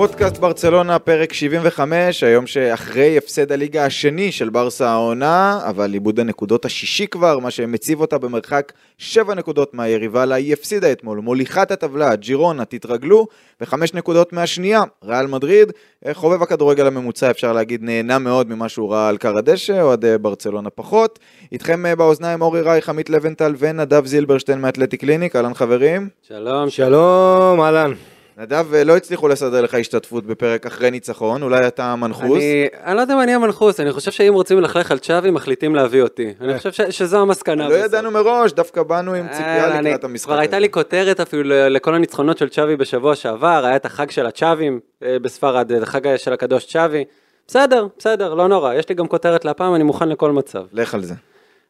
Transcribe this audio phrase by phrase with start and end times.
[0.00, 6.64] פודקאסט ברצלונה, פרק 75, היום שאחרי הפסד הליגה השני של ברסה העונה, אבל איבוד הנקודות
[6.64, 12.16] השישי כבר, מה שמציב אותה במרחק 7 נקודות מהיריבה לה, היא הפסידה אתמול, מוליכת הטבלה,
[12.16, 13.26] ג'ירונה, תתרגלו,
[13.60, 15.72] וחמש נקודות מהשנייה, ריאל מדריד,
[16.12, 20.70] חובב הכדורגל הממוצע, אפשר להגיד, נהנה מאוד ממה שהוא ראה על קר הדשא, אוהדי ברצלונה
[20.70, 21.18] פחות.
[21.52, 26.08] איתכם אה, באוזניים אורי רייך, עמית לבנטל ונדב זילברשטיין מאתלטי קליניק, אהלן חברים.
[26.28, 27.92] שלום, שלום, אהלן.
[28.38, 32.38] נדב, אה, לא הצליחו לסדר לך השתתפות בפרק אחרי ניצחון, אולי אתה מנחוס?
[32.38, 35.74] אני, אני לא יודע אם אני המנחוס, אני חושב שאם רוצים ללכלך על צ'אבי, מחליטים
[35.74, 36.34] להביא אותי.
[36.40, 37.68] אני חושב ש, שזו המסקנה.
[37.68, 41.42] לא ידענו מראש, דווקא באנו עם ציפייה אה, לקראת המשחק כבר הייתה לי כותרת אפילו
[41.70, 46.32] לכל הניצחונות של צ'אבי בשבוע שעבר, היה את החג של הצ'אבים אה, בספרד, החג של
[46.32, 47.04] הקדוש צ'אבי.
[47.46, 50.62] בסדר, בסדר, לא נורא, יש לי גם כותרת להפעם, אני מוכן לכל מצב.
[50.72, 51.14] לך על זה.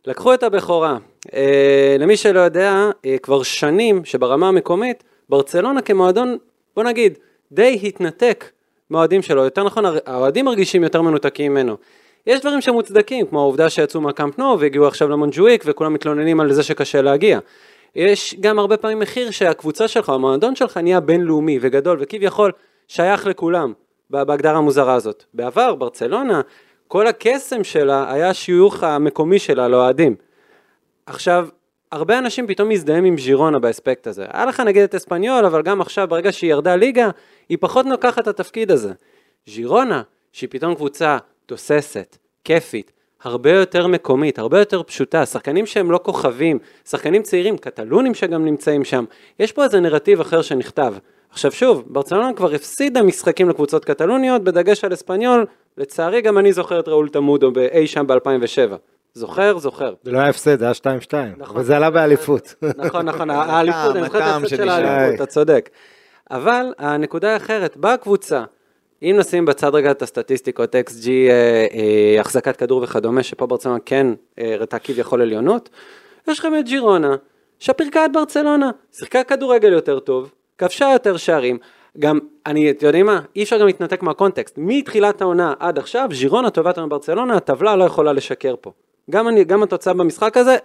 [0.06, 0.97] לקחו את הבכורה.
[1.98, 2.91] למי שלא יודע,
[3.22, 6.36] כבר שנים שברמה המקומית, ברצלונה כמועדון,
[6.81, 7.19] בוא נגיד,
[7.53, 8.50] די התנתק
[8.91, 11.77] מהאוהדים שלו, יותר נכון, האוהדים מרגישים יותר מנותקים ממנו.
[12.27, 16.62] יש דברים שמוצדקים, כמו העובדה שיצאו מהקאמפ נו והגיעו עכשיו למונג'וויק וכולם מתלוננים על זה
[16.62, 17.39] שקשה להגיע.
[17.97, 22.53] יש גם הרבה פעמים מחיר שהקבוצה שלך, המועדון שלך נהיה בינלאומי וגדול וכביכול
[22.89, 23.73] שייך לכולם,
[24.11, 25.25] בהגדרה המוזרה הזאת.
[25.34, 26.41] בעבר, ברצלונה,
[26.89, 30.14] כל הקסם שלה היה השיוך המקומי שלה לאוהדים.
[31.06, 31.48] עכשיו,
[31.92, 34.24] הרבה אנשים פתאום מזדהים עם ז'ירונה באספקט הזה.
[34.33, 37.10] היה לך נגיד את אספניול, אבל גם עכשיו, ברגע שהיא ירדה ליגה,
[37.48, 38.92] היא פחות לוקחת את התפקיד הזה.
[39.46, 40.02] ז'ירונה,
[40.33, 46.58] שהיא פתאום קבוצה תוססת, כיפית, הרבה יותר מקומית, הרבה יותר פשוטה, שחקנים שהם לא כוכבים,
[46.88, 49.05] שחקנים צעירים, קטלונים שגם נמצאים שם,
[49.38, 50.94] יש פה איזה נרטיב אחר שנכתב.
[51.30, 55.46] עכשיו שוב, ברצלונה כבר הפסידה משחקים לקבוצות קטלוניות, בדגש על אספניול,
[55.79, 58.74] לצערי גם אני זוכר את ראול תמודו באי שם ב-2007.
[59.15, 59.95] זוכר, זוכר.
[60.03, 62.55] זה לא היה הפסד, זה היה 2-2, נכון, אבל זה עלה באליפות.
[62.77, 65.71] נכון, נכון, האליפות, אני זוכר את ההפסד של האליפות, אתה צודק.
[66.31, 68.45] אבל הנקודה היא אחרת, באה קבוצה,
[69.03, 74.07] אם נשים בצד רגע את הסטטיסטיקות, XG, אה, אה, החזקת כדור וכדומה, שפה ברצלונה כן
[74.39, 75.69] הראתה אה, כביכול עליונות,
[76.29, 77.17] יש לכם את ג'ירונה,
[77.59, 81.59] שפירקה את ברצלונה, שיחקה כדורגל יותר טוב, כבשה יותר שערים,
[81.98, 86.51] גם, אני, אתם יודעים מה, אי אפשר גם להתנתק מהקונטקסט, מתחילת העונה עד עכשיו, ז'ירונה
[86.51, 88.73] טובת לנו ברצלונה, הטבלה לא יכולה לשקר פה.
[89.11, 90.57] גם, אני, גם התוצאה במשחק הזה,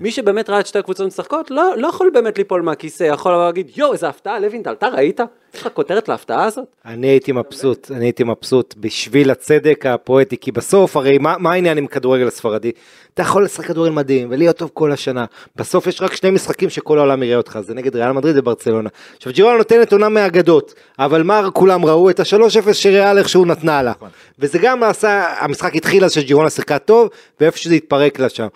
[0.00, 3.70] מי שבאמת ראה את שתי הקבוצות משחקות, לא, לא יכול באמת ליפול מהכיסא, יכול להגיד,
[3.76, 5.20] יואו, איזה הפתעה, לוינטל, אתה ראית?
[5.54, 6.64] יש לך כותרת להפתעה הזאת?
[6.86, 11.78] אני הייתי מבסוט, אני הייתי מבסוט בשביל הצדק הפואטי, כי בסוף, הרי מה, מה העניין
[11.78, 12.72] עם כדורגל הספרדי?
[13.14, 15.24] אתה יכול לשחק כדורגל מדהים ולהיות טוב כל השנה.
[15.56, 18.88] בסוף יש רק שני משחקים שכל העולם יראה אותך, זה נגד ריאל מדריד וברצלונה.
[19.16, 22.10] עכשיו ג'ירונה נותנת עונה מהאגדות, אבל מה כולם ראו?
[22.10, 23.92] את ה-3-0 שריאל איכשהו נתנה לה.
[24.38, 27.08] וזה גם עשה, המשחק התחיל אז שג'ירונה שיחקה טוב,
[27.40, 28.46] ואיפה שזה התפרק לה שם.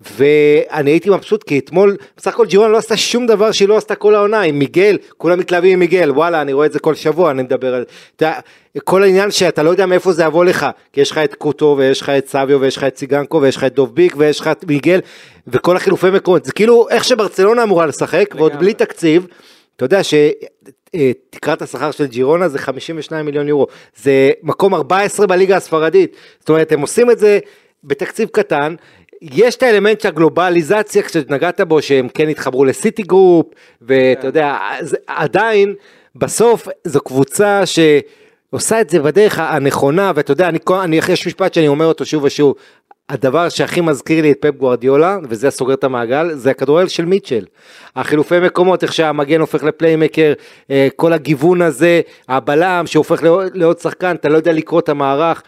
[0.00, 3.94] ואני הייתי מבסוט כי אתמול בסך הכל ג'ירונה לא עשתה שום דבר שהיא לא עשתה
[3.94, 7.30] כל העונה עם מיגל כולם מתלהבים עם מיגל וואלה אני רואה את זה כל שבוע
[7.30, 7.84] אני מדבר על
[8.16, 8.32] אתה,
[8.84, 12.00] כל העניין שאתה לא יודע מאיפה זה יבוא לך כי יש לך את קוטו ויש
[12.00, 14.64] לך את סביו ויש לך את סיגנקו ויש לך את דוב ביק ויש לך את
[14.64, 15.00] מיגל
[15.46, 16.44] וכל החילופי מקומות.
[16.44, 19.26] זה כאילו איך שברצלונה אמורה לשחק ועוד בלי תקציב
[19.76, 23.66] אתה יודע שתקרת השכר של ג'ירונה זה 52 מיליון יורו.
[23.96, 26.16] זה מקום 14 בליגה הספרדית.
[26.40, 27.38] זאת אומרת הם עושים את זה
[27.84, 28.74] בתקציב קטן.
[29.22, 33.46] יש את האלמנט של הגלובליזציה כשנגעת בו שהם כן התחברו לסיטי גרופ
[33.82, 34.26] ואתה כן.
[34.26, 34.58] יודע
[35.06, 35.74] עדיין
[36.16, 41.68] בסוף זו קבוצה שעושה את זה בדרך הנכונה ואתה יודע אני, אני יש משפט שאני
[41.68, 42.54] אומר אותו שוב ושוב
[43.08, 47.44] הדבר שהכי מזכיר לי את פפ גוארדיולה וזה סוגר את המעגל זה הכדורגל של מיטשל.
[47.96, 50.32] החילופי מקומות איך שהמגן הופך ל playmaker
[50.70, 53.22] אה, כל הגיוון הזה הבלם שהופך
[53.54, 55.42] לעוד שחקן אתה לא יודע לקרוא את המערך.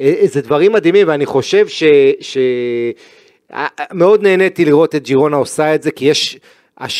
[0.00, 1.84] אה, זה דברים מדהימים ואני חושב ש...
[2.20, 2.38] ש...
[3.92, 6.38] מאוד נהניתי לראות את ג'ירונה עושה את זה כי יש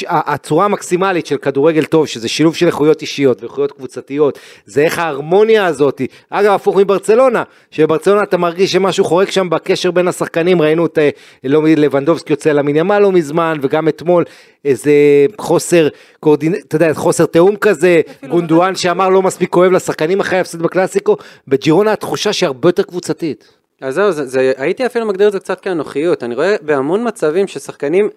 [0.09, 5.67] הצורה המקסימלית של כדורגל טוב שזה שילוב של איכויות אישיות ואיכויות קבוצתיות זה איך ההרמוניה
[5.67, 10.99] הזאת אגב הפוך מברצלונה שבברצלונה אתה מרגיש שמשהו חורק שם בקשר בין השחקנים ראינו את
[10.99, 11.11] אה,
[11.45, 14.25] לא לבנדובסקי יוצא למינימה לא מזמן וגם אתמול
[14.65, 14.93] איזה
[15.39, 15.89] חוסר
[16.21, 16.55] קורדינ...
[16.55, 21.17] אתה יודע חוסר תיאום כזה גונדואן שאמר לא מספיק כואב לשחקנים אחרי ההפסד בקלאסיקו
[21.49, 23.49] בג'ירונה התחושה שהיא הרבה יותר קבוצתית.
[23.81, 27.47] אז זהו, זה, זה, הייתי אפילו מגדיר את זה קצת כאנוכיות, אני רואה בהמון מצבים
[27.47, 28.09] ששחקנים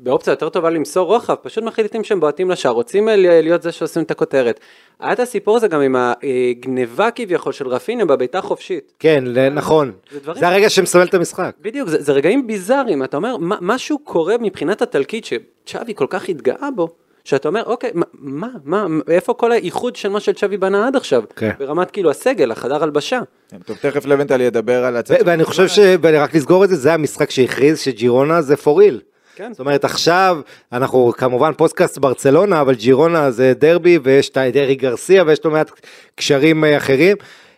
[0.00, 4.10] באופציה יותר טובה למסור רוחב, פשוט מחליטים שהם בועטים לשער, רוצים להיות זה שעושים את
[4.10, 4.60] הכותרת.
[5.00, 8.92] היה את הסיפור הזה גם עם הגניבה כביכול של רפיניה בביתה חופשית.
[8.98, 9.92] כן, נכון.
[10.10, 11.54] זה, זה הרגע שמסמל את המשחק.
[11.60, 15.26] בדיוק, זה, זה רגעים ביזאריים, אתה אומר, מה, משהו קורה מבחינת התלכיד,
[15.66, 16.88] צ'אבי כל כך התגאה בו,
[17.24, 21.22] שאתה אומר, אוקיי, מה, מה, מה, איפה כל האיחוד של מה שצ'אבי בנה עד עכשיו?
[21.36, 21.50] כן.
[21.58, 23.20] ברמת כאילו הסגל, החדר הלבשה.
[23.50, 25.14] כן, טוב, תכף לבנטל ידבר על הצד.
[25.24, 25.78] ואני חושב ש...
[26.02, 29.09] ורק לסגור את זה, זה המשחק שהכריז שג'ירונה זה real.
[29.40, 29.52] כן.
[29.52, 30.40] זאת אומרת עכשיו
[30.72, 35.70] אנחנו כמובן פודקאסט ברצלונה אבל ג'ירונה זה דרבי ויש את אריק גרסיה ויש לא מעט
[36.14, 37.16] קשרים אה, אחרים.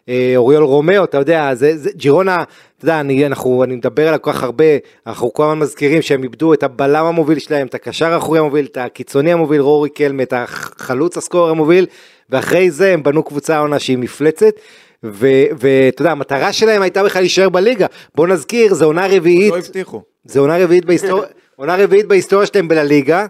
[0.08, 4.22] אה, אוריול רומאו אתה יודע זה, זה ג'ירונה אתה יודע אני אנחנו אני מדבר עליו
[4.22, 4.64] כל כך הרבה
[5.06, 8.76] אנחנו כל הזמן מזכירים שהם איבדו את הבלם המוביל שלהם את הקשר האחורי המוביל את
[8.76, 11.86] הקיצוני המוביל ריקלמה את החלוץ ה scorer המוביל
[12.30, 14.54] ואחרי זה הם בנו קבוצה עונה שהיא מפלצת.
[15.02, 20.02] ואתה יודע המטרה שלהם הייתה בכלל להישאר בליגה בוא נזכיר זה עונה רביעית לא הבטיחו.
[20.24, 23.26] זה עונה רביעית בהיסטוריה, עונה רביעית בהיסטוריה שלהם בלליגה,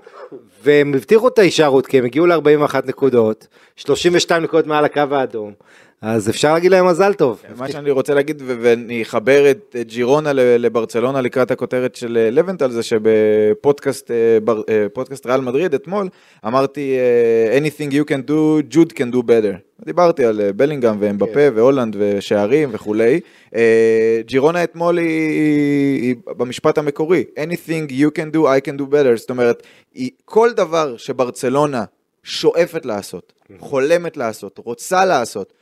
[0.62, 3.46] והם הבטיחו את ההישארות כי הם הגיעו ל-41 נקודות,
[3.76, 5.52] 32 נקודות מעל הקו האדום,
[6.02, 7.42] אז אפשר להגיד להם מזל טוב.
[7.56, 12.82] מה שאני רוצה להגיד, ואני אחבר את ג'ירונה לברצלונה לקראת הכותרת של אה, לבנטל, זה
[12.82, 14.38] שבפודקאסט אה,
[14.68, 14.86] אה,
[15.26, 16.08] ריאל מדריד אתמול,
[16.46, 16.96] אמרתי
[17.58, 19.84] anything you can do, Jude can do better.
[19.84, 23.20] דיברתי על בלינגהם ואמבפה והולנד ושערים וכולי.
[24.26, 29.16] ג'ירונה אתמול היא, היא, היא במשפט המקורי, anything you can do, I can do better.
[29.16, 29.62] זאת אומרת,
[29.94, 31.84] היא, כל דבר שברצלונה
[32.22, 35.52] שואפת לעשות, חולמת לעשות, רוצה לעשות,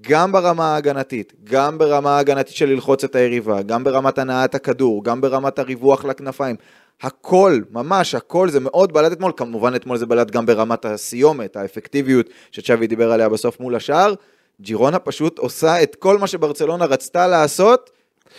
[0.00, 5.20] גם ברמה ההגנתית, גם ברמה ההגנתית של ללחוץ את היריבה, גם ברמת הנעת הכדור, גם
[5.20, 6.56] ברמת הריווח לכנפיים.
[7.02, 12.26] הכל, ממש הכל, זה מאוד בלט אתמול, כמובן אתמול זה בלט גם ברמת הסיומת, האפקטיביות
[12.52, 14.14] שצ'אבי דיבר עליה בסוף מול השאר.
[14.60, 17.90] ג'ירונה פשוט עושה את כל מה שברצלונה רצתה לעשות.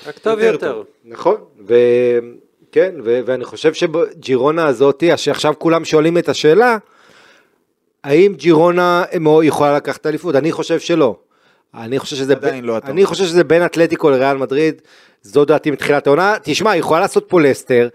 [0.08, 0.84] רק טוב יותר יותר.
[1.06, 6.78] נכון, וכן, ו- ואני חושב שג'ירונה הזאתי, שעכשיו כולם שואלים את השאלה,
[8.04, 9.04] האם ג'ירונה
[9.44, 10.36] יכולה לקחת אליפות?
[10.36, 11.16] אני חושב שלא.
[11.76, 12.78] אני חושב שזה, ב- לא.
[12.84, 14.82] אני חושב שזה בין אתלטיקו לריאל מדריד,
[15.22, 17.88] זו דעתי מתחילת העונה, תשמע, היא יכולה לעשות פה לסטר,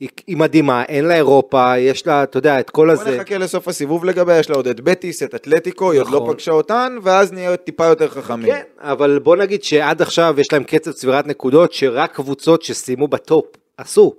[0.00, 3.16] היא, היא מדהימה, אין לה אירופה, יש לה, אתה יודע, את כל בוא הזה.
[3.16, 6.34] נחכה לסוף הסיבוב לגביה, יש לה עוד את בטיס, את אתלטיקו, היא עוד לא נכון.
[6.34, 8.46] פגשה אותן, ואז נהיה טיפה יותר חכמים.
[8.46, 13.44] כן, אבל בוא נגיד שעד עכשיו יש להם קצב צבירת נקודות שרק קבוצות שסיימו בטופ
[13.76, 14.14] עשו,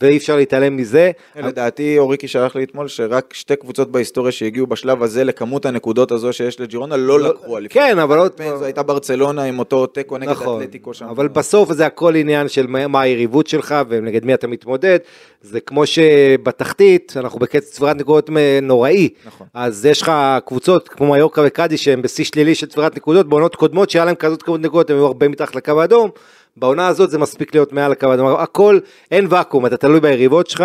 [0.00, 1.10] ואי אפשר להתעלם מזה.
[1.36, 6.32] לדעתי אוריקי שלח לי אתמול שרק שתי קבוצות בהיסטוריה שהגיעו בשלב הזה לכמות הנקודות הזו
[6.32, 7.74] שיש לג'ירונה לא לקחו אליפות.
[7.74, 11.06] כן, אבל עוד זו הייתה ברצלונה עם אותו תיקו נגד נכון, אתלטיקו שם.
[11.06, 14.98] אבל בסוף זה הכל עניין של מה היריבות שלך ונגד מי אתה מתמודד.
[15.42, 18.30] זה כמו שבתחתית אנחנו בקצב צבירת נקודות
[18.62, 19.08] נוראי.
[19.26, 19.46] נכון.
[19.54, 20.12] אז יש לך
[20.44, 24.42] קבוצות כמו מיורקה וקאדי שהם בשיא שלילי של צבירת נקודות, בעונות קודמות שהיה להם כזאת
[24.42, 26.10] כמות נקודות הם היו הרבה מתחת לקו האדום.
[26.58, 28.78] בעונה הזאת זה מספיק להיות מעל הקו האדום, הכל,
[29.10, 30.64] אין ואקום, אתה תלוי ביריבות שלך.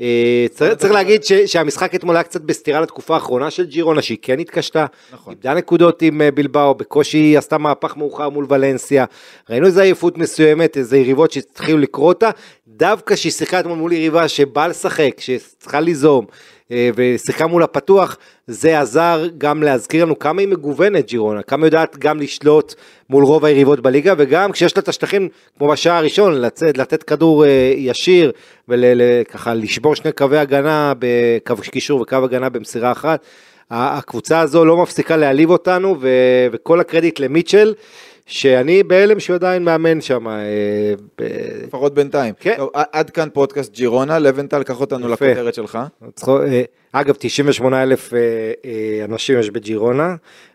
[0.00, 4.18] אה, צריך, צריך להגיד ש, שהמשחק אתמול היה קצת בסתירה לתקופה האחרונה של ג'ירונה, שהיא
[4.22, 5.32] כן התקשתה, נכון.
[5.32, 9.04] איבדה נקודות עם אה, בלבאו, בקושי עשתה מהפך מאוחר מול ולנסיה,
[9.50, 12.30] ראינו איזה עייפות מסוימת, איזה יריבות שהתחילו לקרוא אותה,
[12.76, 16.26] דווקא שהיא שיחקה אתמול מול יריבה שבאה לשחק, שצריכה ליזום,
[16.72, 21.98] אה, ושיחקה מול הפתוח, זה עזר גם להזכיר לנו כמה היא מגוונת ג'ירונה, כמה יודעת
[21.98, 22.74] גם לשלוט
[23.10, 25.28] מול רוב היריבות בליגה, וגם כשיש לה את השטחים,
[25.58, 28.32] כמו בשער הראשון, לצאת, לתת כדור אה, ישיר,
[28.68, 33.24] וככה לשבור שני קווי הגנה, בקו קישור וקו הגנה במסירה אחת.
[33.70, 37.74] הקבוצה הזו לא מפסיקה להעליב אותנו, ו- וכל הקרדיט למיטשל,
[38.30, 40.28] שאני בהלם שהוא עדיין מאמן שם.
[40.28, 40.34] אה,
[41.64, 42.34] לפחות בינתיים.
[42.40, 42.54] כן.
[42.56, 45.26] טוב, עד כאן פודקאסט ג'ירונה, לבנטל, קח אותנו יפה.
[45.26, 45.78] לכותרת שלך.
[46.28, 46.62] אה,
[46.92, 50.14] אגב, 98 אלף אה, אנשים יש בג'ירונה,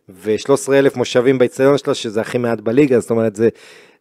[0.09, 3.49] ו-13 אלף מושבים באיצטדיון שלה, שזה הכי מעט בליגה, זאת אומרת, זה,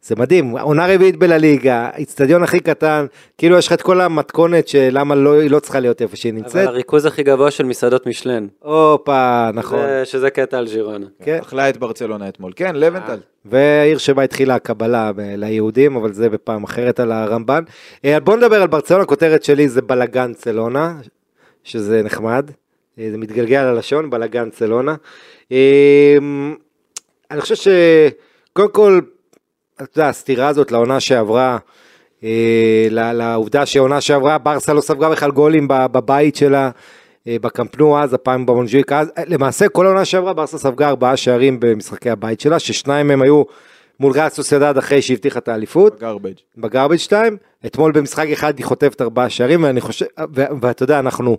[0.07, 0.51] זה מדהים.
[0.59, 3.07] עונה רביעית בלליגה, איצטדיון הכי קטן,
[3.39, 6.41] כאילו יש לך את כל המתכונת שלמה לא, היא לא צריכה להיות איפה שהיא אבל
[6.41, 6.67] נמצאת.
[6.69, 8.47] הריכוז הכי גבוה של מסעדות משלן.
[8.59, 9.79] הופה, נכון.
[9.79, 11.07] זה- שזה קטע על ג'ירונה.
[11.23, 11.39] כן.
[11.43, 12.53] אכלה את ברצלונה אתמול.
[12.57, 13.19] כן, לבנטל.
[13.45, 17.63] והעיר שבה התחילה הקבלה ליהודים, אבל זה בפעם אחרת על הרמב"ן.
[18.05, 20.95] אה, בוא נדבר על ברצלונה, הכותרת שלי זה בלאגן צלונה,
[21.65, 22.51] שזה נחמד,
[22.99, 24.95] אה, זה מתגלגל על הלשון, בלאגן צלונה.
[25.53, 26.17] אה,
[27.31, 29.01] אני חושב שקודם כל,
[29.77, 31.59] אתה יודע, הסתירה הזאת לעונה שעברה,
[32.25, 36.71] אה, לעובדה שהעונה שעברה, ברסה לא ספגה בכלל גולים בבית שלה.
[37.29, 42.11] אה, בקמפנו אז, הפעם במונג'יק אז, למעשה כל העונה שעברה ברסה ספגה ארבעה שערים במשחקי
[42.11, 43.43] הבית שלה, ששניים מהם היו
[44.01, 46.35] מול ריאל סוסיידד אחרי שהבטיחה את האליפות, גרבג'.
[46.59, 51.39] בגרבג' 2, אתמול במשחק אחד היא חוטפת ארבעה שערים, ואני חושב, ואתה יודע, אנחנו,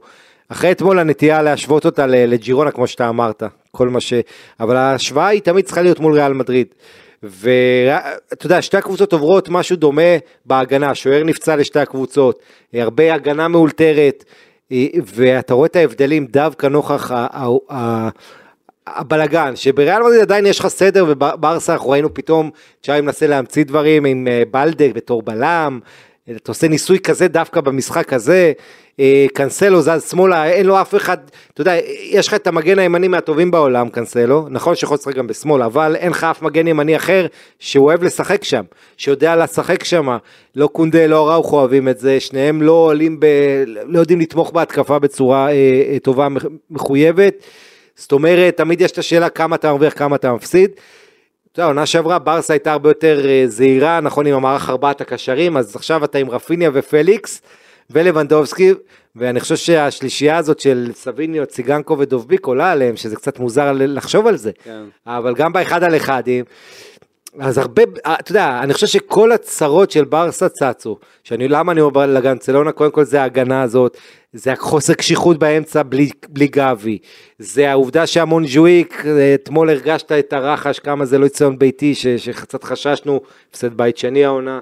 [0.50, 4.13] אחרי אתמול הנטייה להשוות אותה לג'ירונה, כמו שאתה אמרת, כל מה ש...
[4.60, 6.68] אבל ההשוואה היא תמיד צריכה להיות מול ריאל מדריד.
[7.24, 12.39] ואתה יודע, שתי הקבוצות עוברות משהו דומה בהגנה, שוער נפצע לשתי הקבוצות,
[12.74, 14.24] הרבה הגנה מאולתרת,
[15.05, 17.12] ואתה רואה את ההבדלים דווקא נוכח
[18.88, 22.50] הבלגן, שבריאל מדריד עדיין יש לך סדר, וברסה אנחנו ראינו פתאום
[22.84, 25.79] צ'אבי מנסה להמציא דברים עם אה, בלדק בתור בלם,
[26.32, 28.53] אתה עושה ניסוי כזה דווקא במשחק הזה,
[29.00, 31.17] אה, קנסלו זז שמאלה, אין לו אף אחד,
[31.53, 31.75] אתה יודע,
[32.10, 36.12] יש לך את המגן הימני מהטובים בעולם, קנסלו, נכון שיכול לשחק גם בשמאל, אבל אין
[36.12, 37.25] לך אף מגן ימני אחר
[37.60, 38.63] שהוא אוהב לשחק שם,
[38.98, 40.17] שיודע לשחק שם,
[40.55, 43.25] לא קונדה, לא ראוך אוהבים את זה, שניהם לא עולים, ב,
[43.65, 45.51] לא יודעים לתמוך בהתקפה בצורה אה,
[45.91, 46.27] אה, טובה,
[46.70, 47.34] מחויבת,
[47.96, 50.72] זאת אומרת, תמיד יש את השאלה כמה אתה מרוויח, כמה אתה מפסיד.
[51.56, 55.58] אתה יודע, עונה שעברה ברסה הייתה הרבה יותר אה, זהירה, נכון, עם המערך ארבעת הקשרים,
[55.58, 57.42] אז עכשיו אתה עם רפיניה ופליקס
[57.90, 58.74] ולבנדובסקי,
[59.16, 64.36] ואני חושב שהשלישייה הזאת של סביניו, ציגנקו ודובביק עולה עליהם, שזה קצת מוזר לחשוב על
[64.36, 64.84] זה, כן.
[65.08, 66.46] אבל גם באחד על אחדים,
[67.39, 71.82] אז הרבה, אה, אתה יודע, אני חושב שכל הצרות של ברסה צצו, שאני, למה אני
[71.82, 73.98] אומר לגנצלונה, קודם כל זה ההגנה הזאת,
[74.34, 76.98] זה החוסר קשיחות באמצע בלי, בלי גבי,
[77.39, 79.04] זה העובדה שהמונג'וויק,
[79.36, 84.60] אתמול הרגשת את הרחש, כמה זה לא ציון ביתי, שקצת חששנו, הפסד בית שני העונה.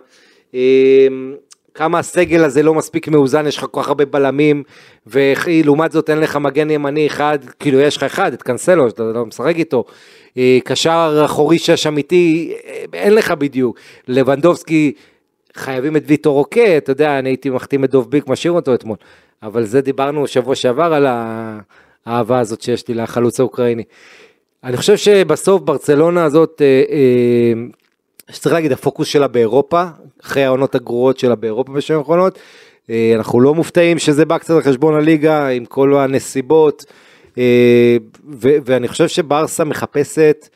[1.75, 4.63] כמה הסגל הזה לא מספיק מאוזן, יש לך כל כך הרבה בלמים,
[5.07, 9.25] ולעומת זאת אין לך מגן ימני אחד, כאילו יש לך אחד, את קנסלו, שאתה לא
[9.25, 9.83] משחק איתו.
[10.37, 13.79] אה, קשר אחורי שש אמיתי, אה, אין לך בדיוק.
[14.07, 14.93] לבנדובסקי,
[15.55, 18.97] חייבים את ויטור רוקה, אתה יודע, אני הייתי מחתים את דוב ביק, משאיר אותו אתמול.
[19.43, 21.07] אבל זה דיברנו שבוע שעבר על
[22.05, 23.83] האהבה הזאת שיש לי לחלוץ האוקראיני.
[24.63, 27.53] אני חושב שבסוף ברצלונה הזאת, אה,
[28.31, 29.83] שצריך להגיד, הפוקוס שלה באירופה,
[30.23, 32.39] אחרי העונות הגרועות שלה באירופה בשנים האחרונות,
[32.89, 36.85] אה, אנחנו לא מופתעים שזה בא קצת על חשבון הליגה, עם כל הנסיבות,
[38.65, 40.49] ואני חושב שברסה מחפשת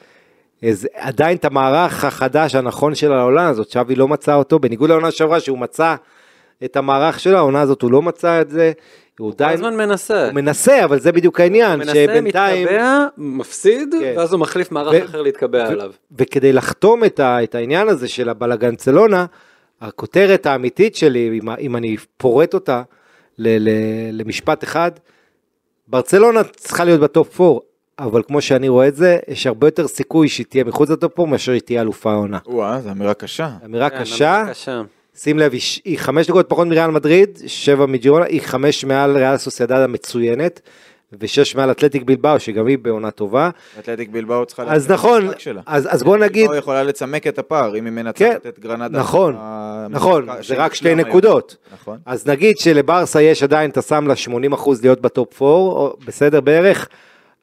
[0.93, 5.39] עדיין את המערך החדש הנכון של העונה הזאת, שווי לא מצא אותו, בניגוד לעונה שעברה
[5.39, 5.95] שהוא מצא
[6.65, 8.71] את המערך שלו, העונה הזאת הוא לא מצא את זה.
[9.19, 10.25] הוא כל הזמן מנסה.
[10.25, 12.67] הוא מנסה, אבל זה בדיוק העניין, מנסה, שבינתיים...
[12.67, 14.13] מתקבע, מפסיד, כן.
[14.17, 15.91] ואז הוא מחליף מערך ו- אחר להתקבע ו- עליו.
[16.17, 19.25] וכדי לחתום את, ה- את העניין הזה של הבלגנצלונה,
[19.81, 22.81] הכותרת האמיתית שלי, אם, אם אני פורט אותה
[23.37, 24.91] ל- ל- למשפט אחד,
[25.87, 27.59] ברצלונה צריכה להיות בטופ 4,
[27.99, 31.31] אבל כמו שאני רואה את זה, יש הרבה יותר סיכוי שהיא תהיה מחוץ לטופ 4
[31.31, 32.37] מאשר היא תהיה אלופה העונה.
[32.47, 33.49] וואה, זו אמירה קשה.
[33.65, 34.39] אמירה כן, קשה.
[34.41, 34.81] אמירה קשה.
[35.19, 35.51] שים לב,
[35.86, 40.62] היא, חמש דקות פחות מריאל מדריד, שבע מג'ירונה, היא חמש מעל ריאל סוסיידד המצוינת,
[41.19, 43.50] ושש מעל אתלטיק בלבאו, שגם היא בעונה טובה.
[43.79, 45.29] אתלטיק בלבאו צריכה אז נכון,
[45.65, 46.51] אז, אז בוא נגיד...
[46.51, 49.00] היא יכולה לצמק את הפער, אם היא מנצחת כן, את גרנדה.
[49.00, 49.36] נכון,
[49.89, 51.55] נכון, זה רק שתי נקודות.
[51.74, 51.97] נכון.
[52.05, 54.13] אז נגיד שלברסה יש עדיין, אתה שם לה
[54.53, 56.88] 80% להיות ב top 4, בסדר בערך,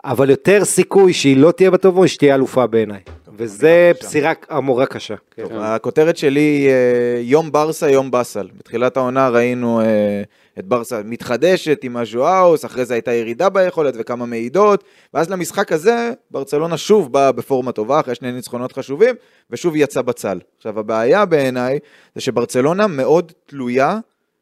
[0.05, 3.01] אבל יותר סיכוי שהיא לא תהיה ב top 4, שתהיה אלופה בעיניי.
[3.37, 5.15] וזה פסירה אמורה קשה.
[5.37, 5.57] טוב, כן.
[5.59, 8.49] הכותרת שלי היא אה, יום ברסה, יום בצל.
[8.57, 10.23] בתחילת העונה ראינו אה,
[10.59, 16.13] את ברסה מתחדשת עם הז'ואאוס, אחרי זה הייתה ירידה ביכולת וכמה מעידות, ואז למשחק הזה
[16.31, 19.15] ברצלונה שוב באה בפורמה טובה, אחרי שני ניצחונות חשובים,
[19.51, 20.39] ושוב יצא בצל.
[20.57, 21.79] עכשיו הבעיה בעיניי
[22.15, 23.99] זה שברצלונה מאוד תלויה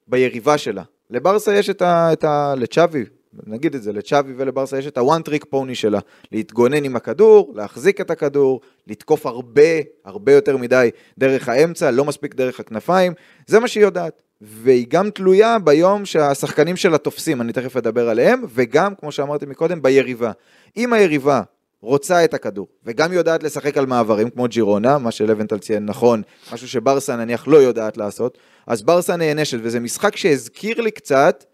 [0.07, 0.83] ביריבה שלה.
[1.11, 2.13] לברסה יש את ה...
[2.13, 3.05] את ה לצ'אבי,
[3.47, 5.99] נגיד את זה, לצ'אבי ולברסה יש את ה one trick pony שלה,
[6.33, 9.63] להתגונן עם הכדור, להחזיק את הכדור, לתקוף הרבה,
[10.05, 13.13] הרבה יותר מדי דרך האמצע, לא מספיק דרך הכנפיים,
[13.47, 14.23] זה מה שהיא יודעת.
[14.41, 19.83] והיא גם תלויה ביום שהשחקנים שלה תופסים, אני תכף אדבר עליהם, וגם, כמו שאמרתי מקודם,
[19.83, 20.33] ביריבה.
[20.77, 21.43] אם היריבה
[21.81, 26.23] רוצה את הכדור, וגם יודעת לשחק על מעברים, כמו ג'ירונה, מה שלבנטל ציין נכון,
[26.53, 31.45] משהו שברסה נניח לא יודעת לעשות, אז ברסה נענשת, וזה משחק שהזכיר לי קצת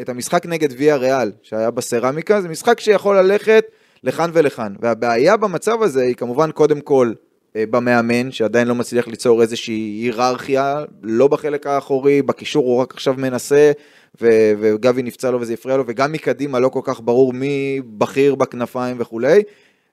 [0.00, 3.64] את המשחק נגד ויה ריאל, שהיה בסרמיקה, זה משחק שיכול ללכת
[4.04, 4.74] לכאן ולכאן.
[4.80, 7.12] והבעיה במצב הזה היא כמובן קודם כל
[7.56, 13.14] אה, במאמן, שעדיין לא מצליח ליצור איזושהי היררכיה, לא בחלק האחורי, בקישור הוא רק עכשיו
[13.18, 13.72] מנסה,
[14.20, 18.34] ו- וגבי נפצע לו וזה הפריע לו, וגם מקדימה לא כל כך ברור מי בכיר
[18.34, 19.42] בכנפיים וכולי.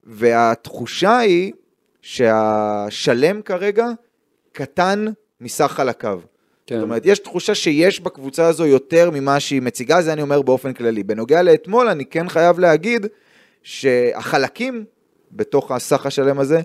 [0.04, 1.54] והתחושה היא
[2.02, 3.88] שהשלם כרגע
[4.52, 5.06] קטן
[5.42, 6.20] מסך חלקיו.
[6.70, 6.76] כן.
[6.76, 10.74] זאת אומרת, יש תחושה שיש בקבוצה הזו יותר ממה שהיא מציגה, זה אני אומר באופן
[10.74, 11.04] כללי.
[11.04, 13.06] בנוגע לאתמול, אני כן חייב להגיד
[13.64, 14.86] שהחלקים
[15.32, 16.62] בתוך הסך השלם הזה,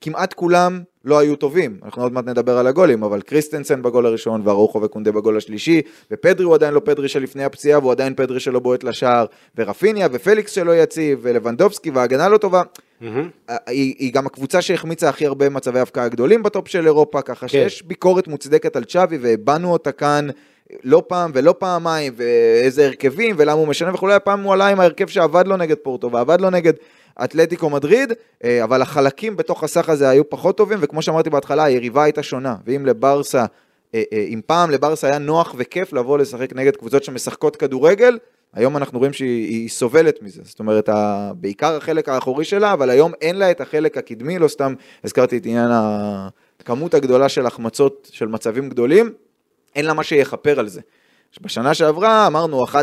[0.00, 1.76] כמעט כולם לא היו טובים.
[1.84, 6.44] אנחנו עוד מעט נדבר על הגולים, אבל קריסטנסן בגול הראשון, וארוחו וקונדה בגול השלישי, ופדרי
[6.44, 9.26] הוא עדיין לא פדרי שלפני הפציעה, והוא עדיין פדרי שלא בועט לשער,
[9.58, 12.62] ורפיניה, ופליקס שלא יציב, ולבנדובסקי, וההגנה לא טובה.
[13.02, 13.04] Mm-hmm.
[13.66, 17.48] היא, היא גם הקבוצה שהחמיצה הכי הרבה מצבי הפקעה גדולים בטופ של אירופה, ככה כן.
[17.48, 20.28] שיש ביקורת מוצדקת על צ'אבי, והבענו אותה כאן
[20.84, 25.06] לא פעם ולא פעמיים, ואיזה הרכבים, ולמה הוא משנה וכולי, הפעם הוא עלה עם ההרכב
[25.06, 26.72] שעבד לו נגד פורטו, ועבד לו נגד
[27.24, 28.12] אתלטיקו מדריד,
[28.44, 32.56] אה, אבל החלקים בתוך הסך הזה היו פחות טובים, וכמו שאמרתי בהתחלה, היריבה הייתה שונה,
[32.66, 33.44] ואם לברסה,
[33.94, 38.18] אה, אה, אם פעם לברסה היה נוח וכיף לבוא לשחק נגד קבוצות שמשחקות כדורגל,
[38.54, 40.88] היום אנחנו רואים שהיא סובלת מזה, זאת אומרת,
[41.34, 45.46] בעיקר החלק האחורי שלה, אבל היום אין לה את החלק הקדמי, לא סתם הזכרתי את
[45.46, 49.12] עניין הכמות הגדולה של החמצות של מצבים גדולים,
[49.76, 50.80] אין לה מה שיכפר על זה.
[51.40, 52.74] בשנה שעברה אמרנו 1-0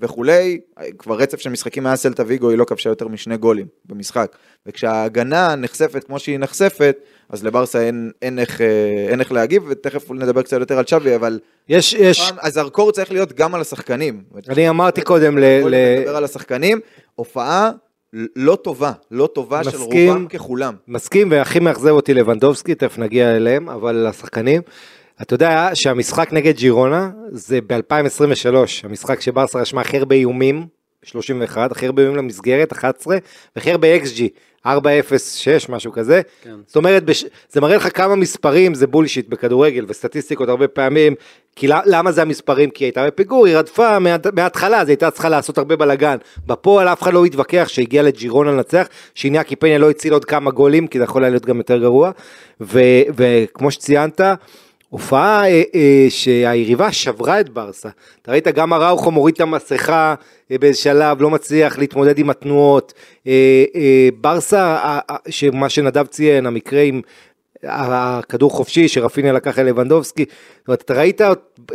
[0.00, 0.60] וכולי,
[0.98, 4.36] כבר רצף של משחקים מאז סלטה ויגו היא לא כבשה יותר משני גולים במשחק.
[4.66, 6.96] וכשההגנה נחשפת כמו שהיא נחשפת,
[7.28, 11.16] אז לברסה אין, אין, איך, אה, אין איך להגיב, ותכף נדבר קצת יותר על צ'אבי,
[11.16, 11.38] אבל
[11.68, 14.22] יש, יש, הזרקור צריך להיות גם על השחקנים.
[14.48, 15.44] אני אמרתי קודם ל...
[15.44, 16.80] ל- נדבר על השחקנים,
[17.14, 17.70] הופעה
[18.36, 20.10] לא טובה, לא טובה של מסכים.
[20.10, 20.74] רובם ככולם.
[20.88, 24.62] מסכים, והכי מאכזב אותי לבנדובסקי, תכף נגיע אליהם, אבל לשחקנים.
[25.22, 28.54] אתה יודע שהמשחק נגד ג'ירונה זה ב-2023,
[28.84, 30.66] המשחק שברסה רשמה הכי הרבה איומים,
[31.02, 33.16] 31, הכי הרבה איומים למסגרת, 11,
[33.56, 34.20] והכי הרבה XG,
[34.66, 34.68] 4-0-6,
[35.68, 36.20] משהו כזה.
[36.42, 36.54] כן.
[36.66, 37.24] זאת אומרת, בש...
[37.50, 41.14] זה מראה לך כמה מספרים זה בולשיט בכדורגל וסטטיסטיקות הרבה פעמים,
[41.56, 42.70] כי למה זה המספרים?
[42.70, 44.16] כי היא הייתה בפיגור, היא רדפה מה...
[44.32, 46.16] מההתחלה, אז היא הייתה צריכה לעשות הרבה בלאגן.
[46.46, 50.86] בפועל אף אחד לא התווכח שהגיע לג'ירונה לנצח, שאיניה פניה לא הציל עוד כמה גולים,
[50.86, 52.10] כי זה יכול היה להיות גם יותר גרוע.
[52.60, 52.80] ו...
[53.16, 54.20] וכמו שציינת,
[54.94, 57.88] הופעה אה, אה, שהיריבה שברה את ברסה.
[58.22, 60.14] אתה ראית גם אראוכו מוריד את המסכה
[60.50, 62.94] אה, באיזה שלב, לא מצליח להתמודד עם התנועות.
[63.26, 67.00] אה, אה, ברסה, אה, אה, שמה שנדב ציין, המקרה עם
[67.62, 70.24] הכדור חופשי שרפיניה לקח אל לבנדובסקי.
[70.24, 71.20] זאת אומרת, אתה ראית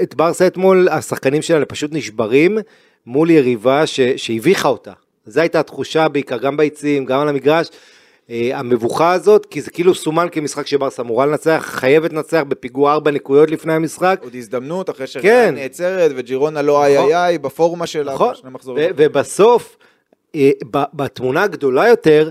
[0.02, 2.58] את ברסה אתמול, השחקנים שלה פשוט נשברים
[3.06, 3.84] מול יריבה
[4.16, 4.92] שהביכה אותה.
[5.26, 7.68] זו הייתה התחושה בעיקר, גם ביציעים, גם על המגרש.
[8.30, 13.12] אה, המבוכה הזאת, כי זה כאילו סומן כמשחק שברסה אמורה לנצח, חייבת לנצח בפיגוע ארבע
[13.12, 14.20] נקודות לפני המשחק.
[14.24, 15.12] עוד הזדמנות אחרי כן.
[15.12, 17.06] שריאל נעצרת וג'ירונה לא איי נכון.
[17.12, 18.14] איי איי בפורמה שלה.
[18.14, 18.90] נכון, בשני מחזורים.
[18.98, 19.78] ובסוף,
[20.36, 20.52] אה,
[20.94, 22.30] בתמונה הגדולה יותר,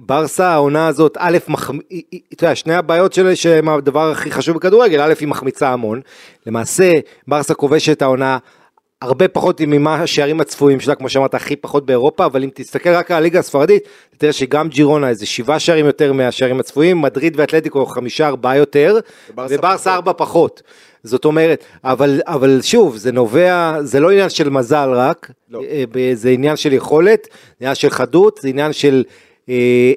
[0.00, 1.38] ברסה העונה הזאת, א'.
[1.90, 5.68] היא- היא- אתה יודע, שני הבעיות שלה שהם הדבר הכי חשוב בכדורגל, א', היא מחמיצה
[5.68, 6.00] המון,
[6.46, 6.92] למעשה
[7.28, 8.38] ברסה כובשת העונה
[9.02, 13.10] הרבה פחות ממה השערים הצפויים שלה, כמו שאמרת, הכי פחות באירופה, אבל אם תסתכל רק
[13.10, 18.26] על הליגה הספרדית, תראה שגם ג'ירונה איזה שבעה שערים יותר מהשערים הצפויים, מדריד ואתלטיקו חמישה
[18.26, 18.98] ארבעה יותר,
[19.36, 19.94] וברסה.
[19.94, 20.62] ארבע פחות.
[21.02, 25.62] זאת אומרת, אבל, אבל שוב, זה נובע, זה לא עניין של מזל רק, לא.
[25.62, 29.04] אה, זה עניין של יכולת, זה עניין של חדות, זה עניין של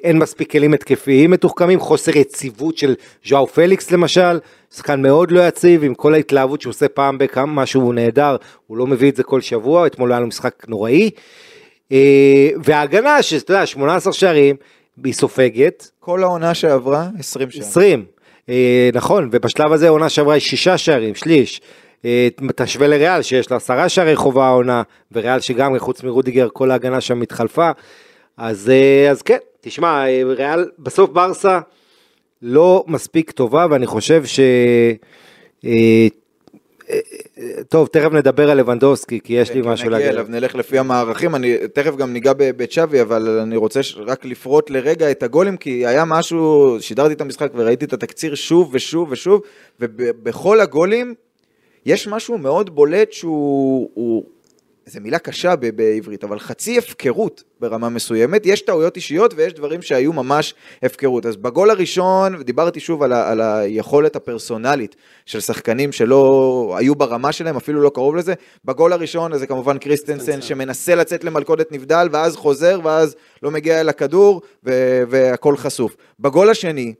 [0.04, 2.94] אין מספיק כלים התקפיים מתוחכמים, חוסר יציבות של
[3.28, 4.38] ז'או פליקס למשל,
[4.74, 8.36] שחקן מאוד לא יציב, עם כל ההתלהבות שהוא עושה פעם בכמה משהו נהדר,
[8.66, 11.10] הוא לא מביא את זה כל שבוע, אתמול היה לו משחק נוראי.
[11.92, 14.56] אה, וההגנה, שאתה יודע, 18 שערים,
[15.04, 17.68] היא סופגת, כל העונה שעברה, 20 שערים.
[17.68, 18.04] 20,
[18.48, 21.60] אה, נכון, ובשלב הזה העונה שעברה היא שישה שערים, שליש.
[22.04, 27.00] אה, תשווה לריאל שיש לה עשרה שערי חובה העונה, וריאל שגם חוץ מרודיגר כל ההגנה
[27.00, 27.70] שם התחלפה.
[28.36, 31.60] אז, אה, אז כן, תשמע, אה, ריאל, בסוף ברסה
[32.42, 34.40] לא מספיק טובה, ואני חושב ש...
[35.64, 36.06] אה,
[37.68, 40.12] טוב, תכף נדבר על לבנדובסקי, כי יש לי כן, משהו נגיע להגיד.
[40.14, 45.10] אליו, נלך לפי המערכים, אני תכף גם ניגע בצ'אבי, אבל אני רוצה רק לפרוט לרגע
[45.10, 49.40] את הגולים, כי היה משהו, שידרתי את המשחק וראיתי את התקציר שוב ושוב ושוב,
[49.80, 51.14] ובכל הגולים
[51.86, 54.24] יש משהו מאוד בולט שהוא, הוא,
[54.86, 59.82] זו מילה קשה ב- בעברית, אבל חצי הפקרות ברמה מסוימת, יש טעויות אישיות ויש דברים
[59.82, 61.26] שהיו ממש הפקרות.
[61.26, 67.32] אז בגול הראשון, דיברתי שוב על, ה, על היכולת הפרסונלית של שחקנים שלא היו ברמה
[67.32, 68.34] שלהם, אפילו לא קרוב לזה.
[68.64, 73.88] בגול הראשון זה כמובן קריסטנסן שמנסה לצאת למלכודת נבדל, ואז חוזר, ואז לא מגיע אל
[73.88, 75.96] הכדור, ו- והכל חשוף.
[76.20, 76.94] בגול השני,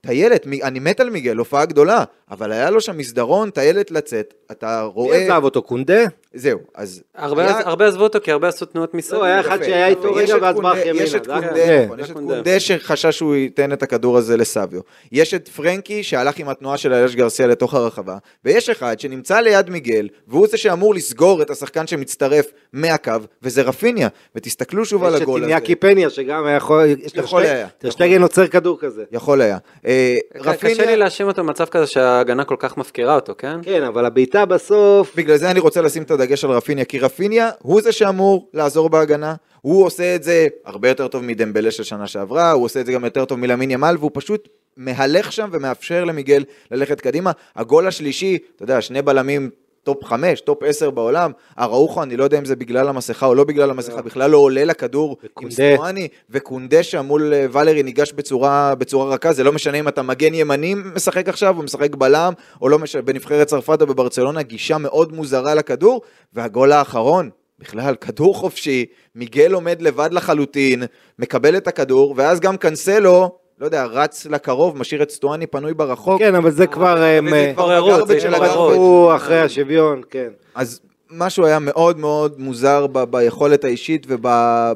[0.00, 4.82] טיילת, אני מת על מיגל, הופעה גדולה, אבל היה לו שם מסדרון, טיילת לצאת, אתה
[4.82, 5.16] מי רואה...
[5.16, 6.04] עזב אותו, קונדה?
[6.34, 7.02] זהו, אז...
[7.14, 9.20] הרבה, עזבו אותו כי הרבה עשו תנועות מסביב.
[9.20, 11.84] לא, היה אחד שהיה איתו יש רגע את ואז ברח ימינה, יש את קונדה, כן.
[11.84, 12.60] נכון, יש זה את קונדה.
[12.60, 14.80] שחשש שהוא ייתן את הכדור הזה לסביו.
[15.12, 19.70] יש את פרנקי שהלך עם התנועה של אלש גרסיה לתוך הרחבה, ויש אחד שנמצא ליד
[19.70, 23.12] מיגל, והוא זה שאמור לסגור את השחקן שמצטרף מהקו,
[23.42, 24.08] וזה רפיניה.
[24.34, 25.50] ותסתכלו שוב על יש את הגול הזה.
[25.50, 27.68] איניאקי פניה שגם יכול, יש יכול היה.
[27.78, 29.04] טרשטגן עוצר כדור כזה.
[29.12, 29.58] יכול היה.
[29.86, 31.86] אה, קשה לי רפיניה, להאשים אותו במצב כזה
[32.16, 33.58] שההגנה כל כך מפקירה אותו, כן?
[33.62, 37.50] כן, אבל הבעיטה בסוף, בגלל זה אני רוצה לשים את הדגש על רפיניה, כי רפיניה
[37.62, 42.06] הוא זה שאמור לעזור בהגנה, הוא עושה את זה הרבה יותר טוב מדמבלה של שנה
[42.06, 46.04] שעברה, הוא עושה את זה גם יותר טוב מלמין ימל, והוא פשוט מהלך שם ומאפשר
[46.04, 47.32] למיגל ללכת קדימה.
[47.56, 49.50] הגול השלישי, אתה יודע, שני בלמים
[49.86, 53.44] top 5, top 10 בעולם, אראוחו, אני לא יודע אם זה בגלל המסכה או לא
[53.44, 55.50] בגלל המסכה, בכלל לא עולה לכדור עם.
[55.50, 60.02] סטואני, וקונדה שם מול אה, ולרי ניגש בצורה, בצורה רכה, זה לא משנה אם אתה
[60.02, 64.78] מגן ימני משחק עכשיו, או משחק בלם, או לא משנה, בנבחרת צרפת או בברצלונה, גישה
[64.78, 70.82] מאוד מוזרה לכדור, והגול האחרון, בכלל, כדור חופשי, מיגל עומד לבד לחלוטין,
[71.18, 76.18] מקבל את הכדור, ואז גם קנסלו, לא יודע, רץ לקרוב, משאיר את סטואני פנוי ברחוק,
[76.18, 78.34] כן, אבל זה כבר, הם, זה כבר הגרבג' זה של.
[78.34, 78.76] הגרבג'.
[78.76, 80.28] הוא אחרי השוויון, כן.
[80.54, 84.26] אז משהו היה מאוד מאוד מוזר ב- ביכולת האישית וב...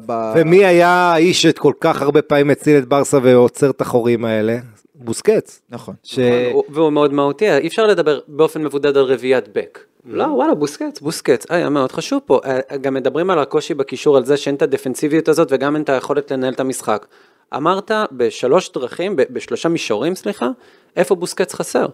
[0.05, 0.33] ב...
[0.35, 4.57] ומי היה האיש שכל כך הרבה פעמים הציל את ברסה ועוצר את החורים האלה?
[4.95, 5.61] בוסקץ.
[5.69, 5.95] נכון.
[6.03, 6.19] ש...
[6.53, 9.79] הוא- והוא מאוד מהותי, אי אפשר לדבר באופן מבודד על רביעיית בק.
[10.05, 12.39] לא, וואלה, בוסקץ, בוסקץ, היה מאוד חשוב פה.
[12.45, 15.89] אה, גם מדברים על הקושי בקישור, על זה שאין את הדפנסיביות הזאת וגם אין את
[15.89, 17.05] היכולת לנהל את המשחק.
[17.55, 20.47] אמרת בשלוש דרכים, ב- בשלושה מישורים, סליחה,
[20.95, 21.85] איפה בוסקץ חסר.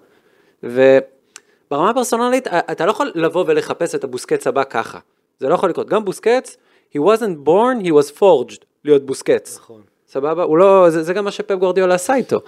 [0.64, 5.00] וברמה הפרסונלית, אתה לא יכול לבוא ולחפש את הבוסקץ הבא ככה.
[5.40, 5.88] זה לא יכול לקרות.
[5.90, 6.58] גם בוסקץ,
[6.96, 9.58] he wasn't born, he was forged להיות בוסקץ.
[9.58, 9.82] נכון.
[10.08, 10.44] סבבה?
[10.44, 12.40] הוא לא, זה, זה גם מה שפפ גורדיולה עשה איתו.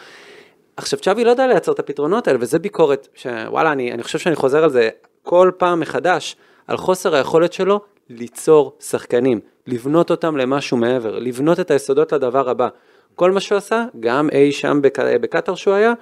[0.77, 4.35] עכשיו צ'אבי לא יודע לייצר את הפתרונות האלה, וזה ביקורת שוואלה, אני, אני חושב שאני
[4.35, 4.89] חוזר על זה
[5.23, 6.35] כל פעם מחדש,
[6.67, 12.67] על חוסר היכולת שלו ליצור שחקנים, לבנות אותם למשהו מעבר, לבנות את היסודות לדבר הבא.
[13.15, 15.93] כל מה שהוא עשה, גם אי שם בק, בקטאר שהוא היה,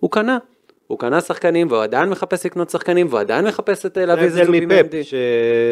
[0.00, 0.38] הוא קנה.
[0.86, 5.04] הוא קנה שחקנים, והוא עדיין מחפש לקנות שחקנים, והוא עדיין מחפש את להביא איזה זובימנדי.
[5.04, 5.14] ש...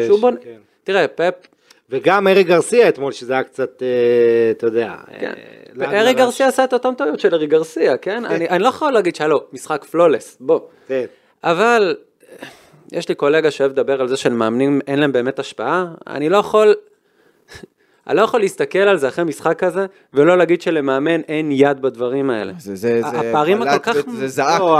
[0.07, 0.35] שהוא בונ...
[0.43, 0.57] כן.
[0.83, 1.47] תראה, פפ,
[1.89, 5.33] וגם ארי גרסיה אתמול, שזה היה קצת, אה, אתה יודע, כן.
[5.81, 6.13] אה, ארי.
[6.13, 8.25] גרסיה עשה את אותן טעויות של ארי גרסיה, כן?
[8.25, 10.59] אני, אני לא יכול להגיד שהיה לו משחק פלולס, בוא.
[10.87, 11.05] כן.
[11.43, 11.95] אבל
[12.41, 12.47] אה,
[12.91, 16.75] יש לי קולגה שאוהב לדבר על זה שלמאמנים אין להם באמת השפעה, אני לא יכול,
[18.07, 22.29] אני לא יכול להסתכל על זה אחרי משחק כזה, ולא להגיד שלמאמן אין יד בדברים
[22.29, 22.53] האלה.
[22.59, 24.59] זה, זה, זה, הפערים הכל כך- זה זעק.
[24.59, 24.77] לא,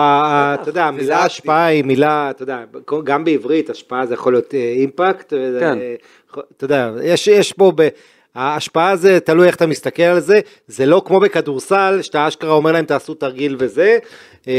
[0.53, 1.23] אתה יודע, המילה.
[1.23, 2.59] השפעה היא מילה, אתה יודע,
[3.03, 5.77] גם בעברית השפעה זה יכול להיות אה, אימפקט, כן.
[6.57, 7.87] אתה יודע, יש, יש פה, ב,
[8.35, 12.71] ההשפעה זה תלוי איך אתה מסתכל על זה, זה לא כמו בכדורסל, שאתה אשכרה אומר
[12.71, 13.97] להם תעשו תרגיל וזה,
[14.47, 14.53] אה,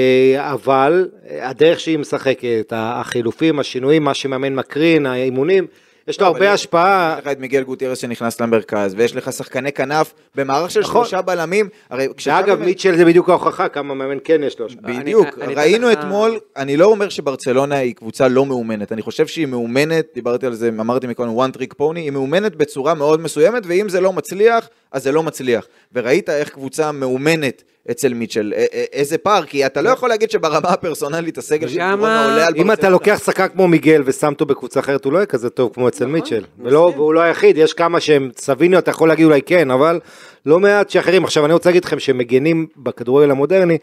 [0.53, 5.66] אבל אה, הדרך שהיא משחקת, החילופים, השינויים, מה שמאמן מקרין, האימונים,
[6.08, 7.14] יש לו לא, הרבה השפעה.
[7.18, 11.04] יש לך את מיגל גוטירס שנכנס למרכז, ויש לך שחקני כנף במערך של נכון.
[11.04, 11.68] שלושה בלמים.
[12.16, 15.00] שאגב, מיטשל זה בדיוק ההוכחה כמה מאמן כן יש לו השפעה.
[15.00, 20.06] בדיוק, ראינו אתמול, אני לא אומר שברצלונה היא קבוצה לא מאומנת, אני חושב שהיא מאומנת,
[20.14, 24.00] דיברתי על זה, אמרתי מקודם, one trick pony, היא מאומנת בצורה מאוד מסוימת, ואם זה
[24.00, 25.66] לא מצליח, אז זה לא מצליח.
[25.92, 30.30] וראית איך קבוצה מאומנת אצל מיטשל, א- א- איזה פער, כי אתה לא יכול להגיד
[30.30, 34.46] שברמה הפרסונלית הסגל של גירונה עולה על אם אתה לוקח שחקן כמו מיגל ושם אותו
[34.46, 36.44] בקבוצה אחרת, הוא לא יהיה כזה טוב כמו אצל מיטשל.
[36.58, 40.00] ולא, והוא לא היחיד, יש כמה שהם סביניו, אתה יכול להגיד אולי כן, אבל
[40.46, 41.24] לא מעט שאחרים.
[41.24, 43.78] עכשיו אני רוצה להגיד לכם שמגנים בכדורגל המודרני,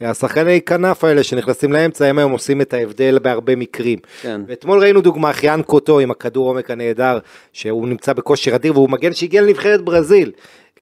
[0.00, 3.98] השחקני כנף האלה שנכנסים לאמצע, הם היום עושים את ההבדל בהרבה מקרים.
[4.22, 4.40] כן.
[4.48, 7.18] ואתמול ראינו דוגמה, חיאן קוטו עם הכדור עומק הנהדר,
[7.52, 10.32] שהוא נמצא בכושר אדיר, והוא מגן שהגיע לנבחרת ברזיל,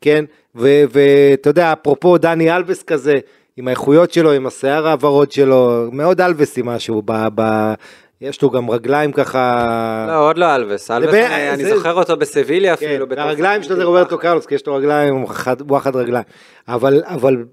[0.00, 0.24] כן?
[0.54, 3.14] ואתה יודע, אפרופו דני אלבס כזה,
[3.56, 7.74] עם האיכויות שלו, עם השיער הוורוד שלו, מאוד אלבסי משהו, ב- ב-
[8.20, 10.04] יש לו גם רגליים ככה...
[10.08, 13.06] לא, עוד לא אלווס, אלווס, ב- אני אני זה- זוכר אותו בסביליה כן, אפילו.
[13.06, 16.24] בתור- והרגליים שלו זה רוברטו קרלוס, כי יש לו רגליים, וואחד- וואחד רגליים.
[16.68, 17.44] אבל, אבל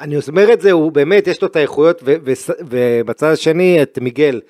[0.00, 2.02] אני אומר את זה, הוא באמת, יש לו את האיכויות,
[2.68, 4.40] ובצד השני את מיגל,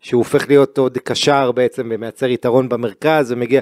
[0.00, 3.60] שהוא הופך להיות עוד קשר בעצם, ומייצר יתרון במרכז, ומגיע...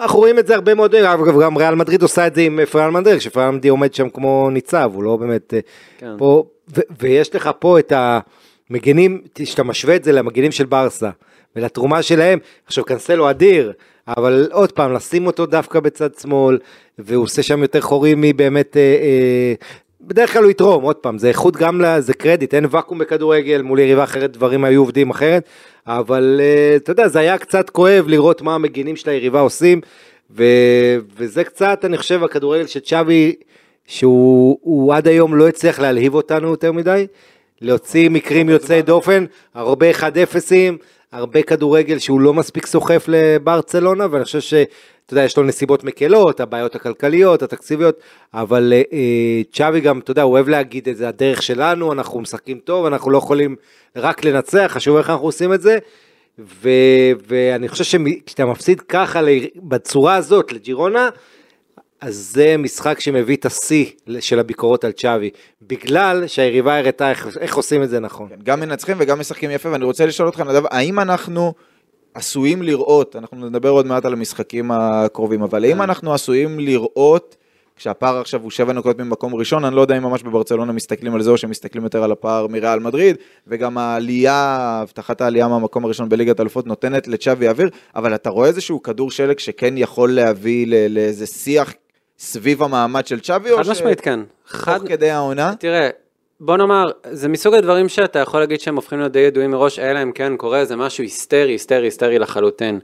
[0.00, 2.90] אנחנו רואים את זה הרבה מאוד, אגב גם ריאל מדריד עושה את זה עם פריאל
[2.90, 5.60] מדריד, כשפריאל מדריד עומד שם כמו ניצב, הוא לא באמת אה,
[5.98, 6.14] כן.
[6.18, 6.44] פה,
[6.76, 11.10] ו- ויש לך פה את המגנים, כשאתה משווה את זה למגנים של ברסה,
[11.56, 13.72] ולתרומה שלהם, עכשיו קנסלו אדיר,
[14.08, 16.58] אבל עוד פעם, לשים אותו דווקא בצד שמאל,
[16.98, 19.54] והוא עושה שם יותר חורים מבאמת, אה, אה,
[20.06, 23.62] בדרך כלל הוא יתרום, עוד פעם, זה איכות גם, ל- זה קרדיט, אין ואקום בכדורגל,
[23.62, 25.44] מול יריבה אחרת דברים היו עובדים אחרת,
[25.86, 29.80] אבל אה, אתה יודע, זה היה קצת כואב לראות מה המגינים של היריבה עושים,
[30.36, 30.44] ו,
[31.16, 33.34] וזה קצת, אני חושב, הכדורגל של צ'אבי,
[33.86, 37.06] שהוא הוא עד היום לא הצליח להלהיב אותנו יותר מדי,
[37.60, 40.76] להוציא מקרים יוצאי דופן, הרבה 1-0'ים,
[41.12, 46.40] הרבה כדורגל שהוא לא מספיק סוחף לברצלונה, ואני חושב שאתה יודע, יש לו נסיבות מקלות,
[46.40, 48.00] הבעיות הכלכליות, התקציביות,
[48.34, 52.20] אבל אה, אה, צ'אבי גם, אתה יודע, הוא אוהב להגיד את זה, הדרך שלנו, אנחנו
[52.20, 53.56] משחקים טוב, אנחנו לא יכולים
[53.96, 55.78] רק לנצח, חשוב איך אנחנו עושים את זה.
[56.38, 56.68] ו,
[57.28, 59.20] ואני חושב שכשאתה מפסיד ככה
[59.56, 61.08] בצורה הזאת לג'ירונה,
[62.00, 63.86] אז זה משחק שמביא את השיא
[64.20, 65.30] של הביקורות על צ'אבי,
[65.62, 68.28] בגלל שהיריבה הראתה איך, איך עושים את זה נכון.
[68.28, 71.52] כן, גם מנצחים וגם משחקים יפה, ואני רוצה לשאול אותך, נדב, האם אנחנו
[72.14, 77.36] עשויים לראות, אנחנו נדבר עוד מעט על המשחקים הקרובים, אבל האם אנחנו עשויים לראות,
[77.76, 81.22] כשהפער עכשיו הוא שבע נקודות ממקום ראשון, אני לא יודע אם ממש בברצלונה מסתכלים על
[81.22, 86.38] זה או שמסתכלים יותר על הפער מריאל מדריד, וגם העלייה, הבטחת העלייה מהמקום הראשון בליגת
[86.38, 91.74] האלופות נותנת לצ'אבי אוויר, אבל אתה רואה איזשהו כדור שלג שכן יכול להביא לאיזה שיח
[92.18, 94.20] סביב המעמד של צ'אבי, או חד משמעית כן.
[94.46, 95.54] חד תוך כדי העונה?
[95.58, 95.88] תראה,
[96.40, 100.02] בוא נאמר, זה מסוג הדברים שאתה יכול להגיד שהם הופכים להיות די ידועים מראש, אלא
[100.02, 102.80] אם כן קורה איזה משהו היסטרי, היסטרי, היסטרי לחלוטין.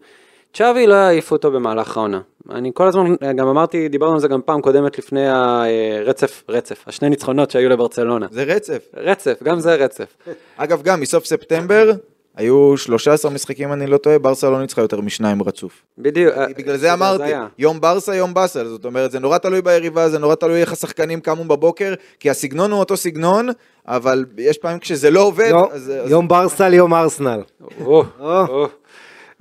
[0.55, 2.21] צ'אבי לא יעיפו אותו במהלך העונה.
[2.51, 7.09] אני כל הזמן, גם אמרתי, דיברנו על זה גם פעם קודמת לפני הרצף, רצף, השני
[7.09, 8.27] ניצחונות שהיו לברצלונה.
[8.31, 8.88] זה רצף.
[8.97, 10.16] רצף, גם זה רצף.
[10.57, 11.92] אגב, גם מסוף ספטמבר,
[12.37, 15.83] היו 13 משחקים, אני לא טועה, ברסה לא ניצחה יותר משניים רצוף.
[15.99, 16.35] בדיוק.
[16.59, 17.47] בגלל זה אמרתי, הזיה.
[17.59, 21.21] יום ברסה, יום באסל, זאת אומרת, זה נורא תלוי ביריבה, זה נורא תלוי איך השחקנים
[21.21, 23.49] קמו בבוקר, כי הסגנון הוא אותו סגנון,
[23.88, 25.92] אבל יש פעמים כשזה לא עובד, לא, אז...
[26.05, 27.40] אז- יום ברסל, יום ארסנל.
[27.85, 28.05] או.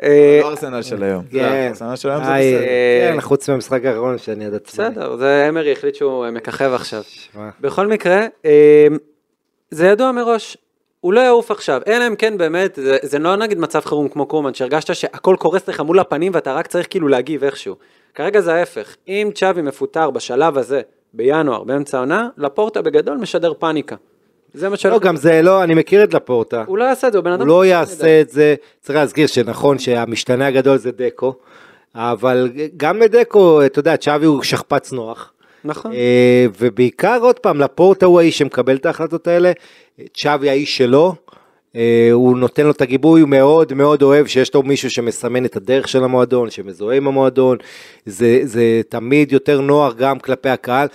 [0.04, 1.24] אה, לא ארסנל של היום.
[1.32, 1.68] כן.
[1.70, 3.14] ארסנל של היום זה בסדר.
[3.14, 4.86] כן, חוץ מהמשחק האחרון שאני עד עצמי.
[4.90, 7.02] בסדר, זה אמרי החליט שהוא אה, מככב עכשיו.
[7.62, 8.88] בכל מקרה, אה,
[9.72, 10.58] זה ידוע מראש,
[11.02, 14.26] הוא לא יעוף עכשיו, אלא אם כן באמת, זה, זה לא נגיד מצב חירום כמו
[14.26, 17.76] קומן, שהרגשת שהכל קורס לך מול הפנים ואתה רק צריך כאילו להגיב איכשהו.
[18.16, 20.82] כרגע זה ההפך, אם צ'אבי מפוטר בשלב הזה,
[21.14, 23.96] בינואר, באמצע העונה, לפורטה בגדול משדר פאניקה.
[24.54, 25.02] זה מה לא, שהולך.
[25.02, 26.64] גם זה לא, אני מכיר את לפורטה.
[26.68, 27.42] הוא לא יעשה את זה, הוא בן אדם...
[27.42, 27.66] הוא לא.
[27.66, 31.34] יעשה את זה, צריך להזכיר שנכון שהמשתנה הגדול זה דקו,
[31.96, 35.34] אבל גם לדקו, אתה יודע, צ'אבי הוא שכפ"ץ נוח.
[35.66, 35.94] נכון.
[35.94, 39.52] אה, ובעיקר עוד פעם, לפורטה הוא האיש שמקבל את ההחלטות האלה,
[40.14, 41.16] צ'אבי האיש שלו,
[41.76, 45.56] אה, הוא נותן לו את הגיבוי, הוא מאוד מאוד אוהב שיש לו מישהו שמסמן את
[45.56, 47.58] הדרך של המועדון, שמזוהה עם המועדון,
[48.06, 50.88] זה, זה תמיד יותר נוח גם כלפי הקהל.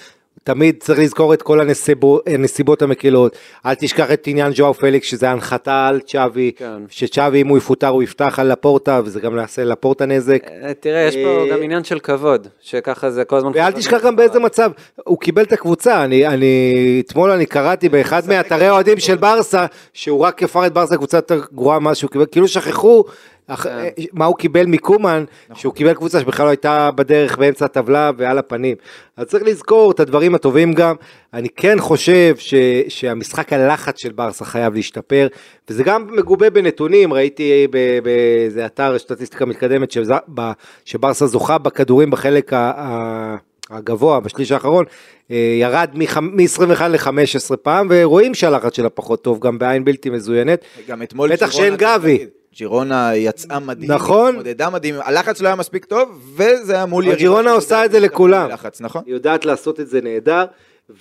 [0.46, 3.36] תמיד צריך לזכור את כל הנסיבו, הנסיבות המקילות.
[3.66, 6.82] אל תשכח את עניין ג'ואר פליקס, שזה הנחתה על צ'אבי, כן.
[6.88, 10.42] שצ'אבי אם הוא יפוטר הוא יפתח על לפורטה, וזה גם יעשה לפורטה נזק.
[10.62, 13.50] אה, תראה, יש פה אה, גם עניין של כבוד, שככה זה כל הזמן...
[13.54, 14.70] ואל תשכח גם באיזה מצב,
[15.04, 20.20] הוא קיבל את הקבוצה, אני, אני, אתמול אני קראתי באחד מאתרי האוהדים של ברסה, שהוא
[20.20, 23.04] רק הפר את ברסה קבוצה יותר גרועה ממה שהוא קיבל, כאילו שכחו
[23.46, 23.66] אח,
[24.12, 28.76] מה הוא קיבל מקומן, שהוא קיבל קבוצה שבכלל לא הייתה בדרך באמצע הטבלה ועל הפנים.
[29.16, 30.94] אז צריך לזכור את הדברים הטובים גם,
[31.34, 32.54] אני כן חושב ש,
[32.88, 35.26] שהמשחק הלחץ של ברסה חייב להשתפר,
[35.70, 39.96] וזה גם מגובה בנתונים, ראיתי ב- באיזה אתר סטטיסטיקה מתקדמת
[40.34, 40.52] ב-
[40.84, 42.72] שברסה זוכה בכדורים בחלק ה...
[42.76, 43.36] ה
[43.70, 44.84] הגבוה בשליש האחרון
[45.30, 50.64] אה, ירד מ-21 ל-15 פעם ורואים שהלחץ שלה פחות טוב גם בעין בלתי מזוינת.
[50.88, 52.26] גם אתמול בטח שאין גבי.
[52.56, 54.28] ג'ירונה יצאה מדהים, נכון.
[54.28, 58.00] התמודדה מדהים, הלחץ לא היה מספיק טוב, וזה היה מול יריבה ג'ירונה עושה את זה
[58.00, 58.48] לכולם.
[58.48, 59.02] בלחץ, נכון?
[59.06, 60.44] היא יודעת לעשות את זה נהדר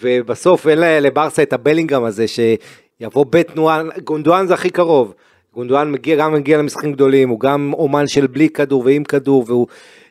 [0.01, 5.13] ובסוף אין לה- לברסה את הבלינגהם הזה שיבוא בתנועה, גונדואן זה הכי קרוב.
[5.53, 9.67] גונדואן מגיע, גם מגיע למשחקים גדולים, הוא גם אומן של בלי כדור ועם כדור, והוא,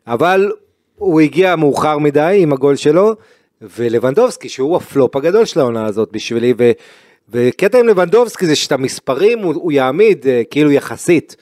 [0.06, 0.52] אבל
[0.96, 3.14] הוא הגיע מאוחר מדי עם הגול שלו,
[3.62, 6.70] ולבנדובסקי שהוא הפלופ הגדול של העונה הזאת בשבילי, ו,
[7.32, 11.36] וקטע עם לבנדובסקי זה שאת המספרים הוא, הוא יעמיד אה, כאילו יחסית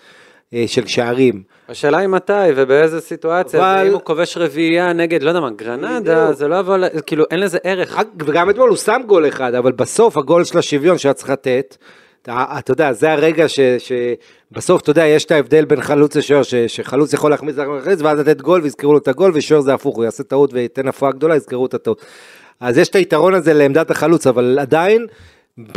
[0.55, 1.43] אה, של שערים.
[1.69, 6.33] השאלה היא מתי ובאיזה סיטואציה, אבל- ואם הוא כובש רביעייה נגד, לא יודע מה, גרנדה.
[6.33, 7.99] זה לא יבוא, כאילו אין לזה ערך.
[8.27, 11.77] וגם אתמול הוא שם גול אחד, אבל בסוף הגול של השוויון שהיה צריך לתת,
[12.23, 16.43] אתה, אתה יודע, זה הרגע ש, שבסוף, אתה יודע, יש את ההבדל בין חלוץ לשוער,
[16.67, 20.05] שחלוץ יכול להחמיץ להחמיץ, ואז לתת גול ויזכרו לו את הגול, ושוער זה הפוך, הוא
[20.05, 22.03] יעשה טעות וייתן הפרעה גדולה, יזכרו את הטעות.
[22.61, 25.07] אז יש את היתרון הזה לעמדת החלוץ, אבל עדיין,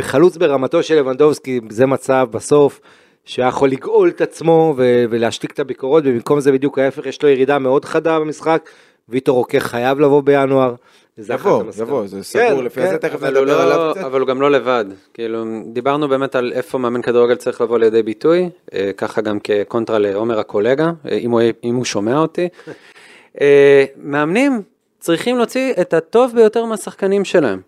[0.00, 2.80] חלוץ ברמתו של לבנדובסקי, זה מצב בסוף.
[3.26, 7.28] שהיה יכול לגאול את עצמו ו- ולהשתיק את הביקורות, ובמקום זה בדיוק ההפך, יש לו
[7.28, 8.70] ירידה מאוד חדה במשחק,
[9.08, 10.74] ויטור רוקח חייב לבוא בינואר.
[11.18, 11.62] יבוא.
[11.80, 12.90] יבוא, זה כן, סגור, לפי כן.
[12.90, 14.04] זה תכף נדבר עליו לא, קצת.
[14.04, 14.84] אבל הוא גם לא לבד,
[15.14, 19.98] כאילו דיברנו באמת על איפה מאמן כדורגל צריך לבוא לידי ביטוי, אה, ככה גם כקונטרה
[19.98, 22.48] לעומר הקולגה, אה, אם הוא, אם הוא שומע אותי.
[23.40, 24.62] אה, מאמנים
[24.98, 27.60] צריכים להוציא את הטוב ביותר מהשחקנים שלהם.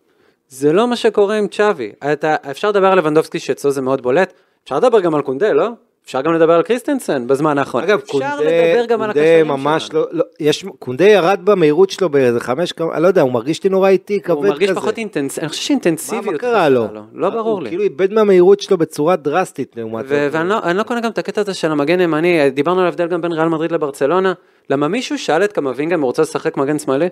[0.49, 1.93] זה לא מה שקורה עם צ'אבי.
[2.13, 4.33] אתה, אפשר לדבר על לבנדובסקי שאצלו זה מאוד בולט,
[4.65, 5.69] אפשר לדבר גם על קונדה, לא?
[6.05, 7.83] אפשר גם לדבר על קריסטנסן בזמן האחרון.
[7.85, 10.01] אגב, אפשר קונדה, לדבר גם על קונדה ממש שלנו.
[10.01, 13.71] לא, לא, יש, קונדה ירד במהירות שלו באיזה חמש, אני לא יודע, הוא מרגיש לי
[13.71, 14.51] נורא איטי, כבד הוא כזה.
[14.53, 16.25] מרגיש פחות אינטנסיבי, אני חושב שאינטנסיביות.
[16.27, 16.85] מה, מה קרה לו?
[16.85, 17.69] חסרה לא ברור הוא לי.
[17.69, 20.05] כאילו איבד מהמהירות שלו בצורה דרסטית לעומת.
[20.09, 23.21] ואני לא, לא קונה גם את הקטע הזה של המגן ימני, דיברנו על ההבדל גם
[23.21, 24.33] בין ריאל מדריד לברצלונה,
[24.71, 27.09] למה מישהו שאל את קמבינגה אם הוא רוצה לשחק מגן שמאלי?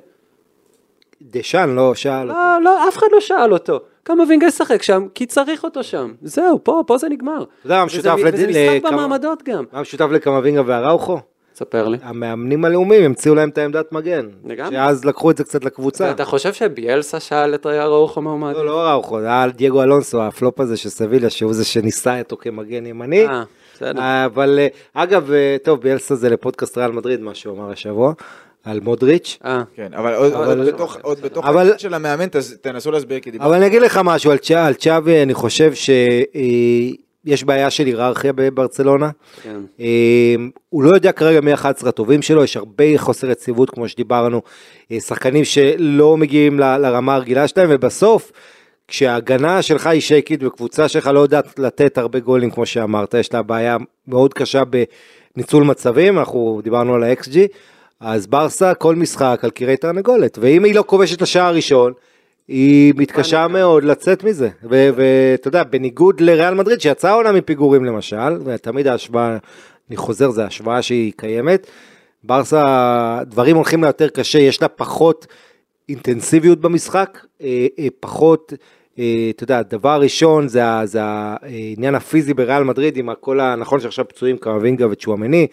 [1.22, 2.38] דשאן לא שאל אותו.
[2.40, 3.81] לא, לא, אף אחד לא שאל אותו.
[4.02, 6.12] קמבינגה ישחק שם, כי צריך אותו שם.
[6.22, 7.42] זהו, פה, פה זה נגמר.
[7.42, 7.85] אתה יודע מה
[8.33, 9.64] וזה משחק לכמה- במעמדות גם.
[9.72, 11.18] מה משותף לקמבינגה והראוכו?
[11.55, 11.98] ספר לי.
[12.02, 14.29] המאמנים הלאומיים המציאו להם את העמדת מגן.
[14.44, 14.76] לגמרי.
[14.76, 16.11] שאז לקחו את זה קצת לקבוצה.
[16.11, 18.59] אתה חושב שביאלסה שאל את ראוכו מה הוא מעדיף?
[18.59, 22.37] לא, לא ראוכו, זה היה דייגו אלונסו, הפלופ הזה של סביליה, שהוא זה שניסה אותו
[22.37, 23.26] כמגן ימני.
[23.26, 23.42] אה,
[23.74, 24.00] בסדר.
[24.26, 24.66] אבל אה,
[25.02, 28.12] אגב, אה, טוב, ביאלסה זה לפודקאסט ריאל מדריד, מה שהוא אמר השבוע,
[28.66, 29.38] על מודריץ'.
[29.44, 32.26] אה, כן, אבל עוד- אבל- עוד בתוך- עוד בתוך אבל- העניין של המאמן,
[32.61, 33.50] תנסו להסביר, כי דיברנו.
[33.50, 39.11] אבל אני אגיד לך משהו על צ'אבי, אני חושב שיש בעיה של היררכיה בברצלונה.
[39.42, 39.61] כן.
[39.81, 40.35] אה,
[40.68, 44.42] הוא לא יודע כרגע מי 11 הטובים שלו, יש הרבה חוסר יציבות כמו שדיברנו,
[44.92, 48.33] אה, שחקנים שלא מגיעים ל- לרמה הרגילה שלהם, ובסוף,
[48.88, 53.42] כשההגנה שלך היא שייקית וקבוצה שלך לא יודעת לתת הרבה גולים כמו שאמרת, יש לה
[53.42, 53.76] בעיה
[54.09, 54.62] מאוד קשה
[55.35, 57.37] בניצול מצבים, אנחנו דיברנו על ה-XG,
[58.00, 61.92] אז ברסה כל משחק על קירי תרנגולת, ואם היא לא כובשת את השער הראשון,
[62.48, 68.87] היא מתקשה מאוד לצאת מזה, ואתה יודע, בניגוד לריאל מדריד שיצאה עונה מפיגורים למשל, ותמיד
[68.87, 69.38] ההשוואה,
[69.88, 71.66] אני חוזר, זו השוואה שהיא קיימת,
[72.24, 72.64] ברסה,
[73.26, 75.26] דברים הולכים לה יותר קשה, יש לה פחות
[75.88, 78.52] אינטנסיביות במשחק, אה, אה, פחות,
[79.30, 84.09] אתה יודע, דבר ראשון זה, זה העניין הפיזי בריאל מדריד, עם הכל, ה- נכון שעכשיו
[84.09, 85.46] פצועים קרווינגה וצ'ואמני,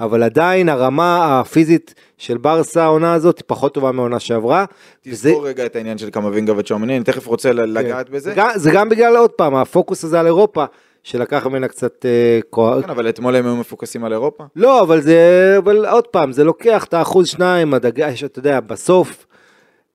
[0.00, 4.64] אבל עדיין הרמה הפיזית של ברסה העונה הזאת היא פחות טובה מהעונה שעברה.
[5.06, 8.32] וזה- תזכור רגע את העניין של קמבינגה וצ'ומני, אני תכף רוצה ל- לגעת בזה.
[8.36, 10.64] גם- זה גם בגלל עוד פעם, הפוקוס הזה על אירופה,
[11.02, 12.84] שלקח ממנה קצת אה, כוח.
[12.84, 14.44] כן, אבל אתמול הם היו מפוקסים על אירופה.
[14.56, 15.18] לא, אבל זה,
[15.58, 19.26] אבל עוד פעם, זה לוקח את האחוז שניים, הדגש, אתה יודע, בסוף,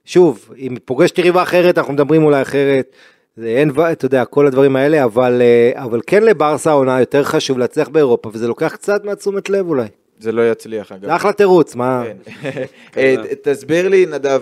[0.06, 2.96] שוב, אם פוגשת יריבה אחרת, אנחנו מדברים אולי אחרת,
[3.38, 7.58] זה אין, אתה יודע, כל הדברים האלה, אבל, אה, אבל כן לברסה העונה יותר חשוב
[7.58, 9.88] להצליח באירופה, וזה לוקח קצת מהתשומת לב אולי.
[10.20, 11.06] זה לא יצליח אגב.
[11.06, 12.04] זה אחלה תירוץ, מה?
[12.06, 12.18] כן.
[12.98, 14.42] אה, תסביר לי נדב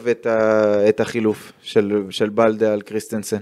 [0.89, 3.41] את החילוף של של בלדה על קריסטנסן.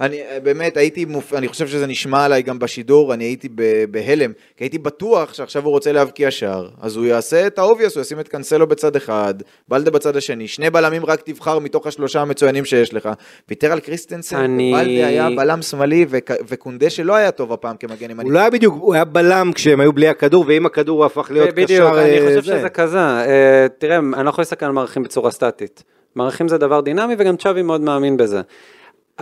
[0.00, 1.34] אני אה, באמת הייתי, מופ...
[1.34, 5.64] אני חושב שזה נשמע עליי גם בשידור, אני הייתי ב- בהלם, כי הייתי בטוח שעכשיו
[5.64, 8.96] הוא רוצה להבקיע שער, אז הוא יעשה את ה obvious, הוא ישים את קאנסלו בצד
[8.96, 9.34] אחד,
[9.68, 13.08] בלדה בצד השני, שני בלמים רק תבחר מתוך השלושה המצוינים שיש לך.
[13.48, 16.30] ויתר על קריסטנסן, אני- בלדה היה בלם שמאלי, וק...
[16.48, 18.24] וקונדה שלא היה טוב הפעם כמגן ימני.
[18.24, 21.30] הוא לא היה בדיוק, הוא היה בלם כשהם היו בלי הכדור, ועם הכדור הוא הפך
[21.30, 21.62] להיות קשר.
[21.64, 22.58] בדיוק, אני אה, חושב זה.
[22.58, 22.98] שזה כזה.
[22.98, 25.82] אה, תראה, אני לא יכול להסתכל על מערכים בצורה סטטית.
[26.14, 28.40] מערכים זה דבר דינמי וגם צ'אבי מאוד מאמין בזה.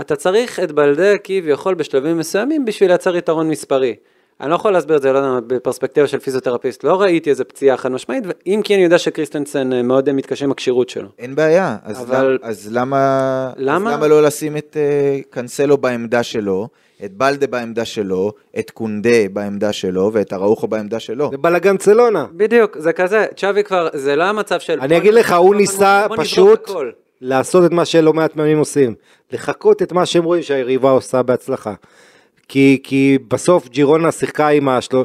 [0.00, 3.94] אתה צריך את בלדה כביכול בשלבים מסוימים בשביל לייצר יתרון מספרי.
[4.40, 7.76] אני לא יכול להסביר את זה, לא יודע, בפרספקטיבה של פיזיותרפיסט, לא ראיתי איזה פציעה
[7.76, 11.08] חד משמעית, אם כי אני יודע שקריסטנסן אה, מאוד מתקשה עם הכשירות שלו.
[11.18, 12.38] אין בעיה, אז, אבל-.
[12.42, 13.90] למה, אז למה, למה?
[13.90, 16.68] אז למה לא לשים את uh, קאנסלו בעמדה שלו,
[17.04, 21.30] את בלדה בעמדה שלו, את קונדה בעמדה שלו ואת אראוחו בעמדה שלו?
[21.30, 22.26] זה בלאגן צלונה.
[22.32, 24.80] בדיוק, זה כזה, צ'אבי כבר, זה לא המצב של...
[24.80, 26.90] אני אגיד לך, הוא בוא ניסה נזרוק פשוט הכל.
[27.20, 28.94] לעשות את מה שלא מעט מאמנים עושים,
[29.32, 31.74] לחקות את מה שהם רואים שהיריבה עושה בהצלחה.
[32.48, 35.04] כי, כי בסוף ג'ירונה שיחקה עם השלו...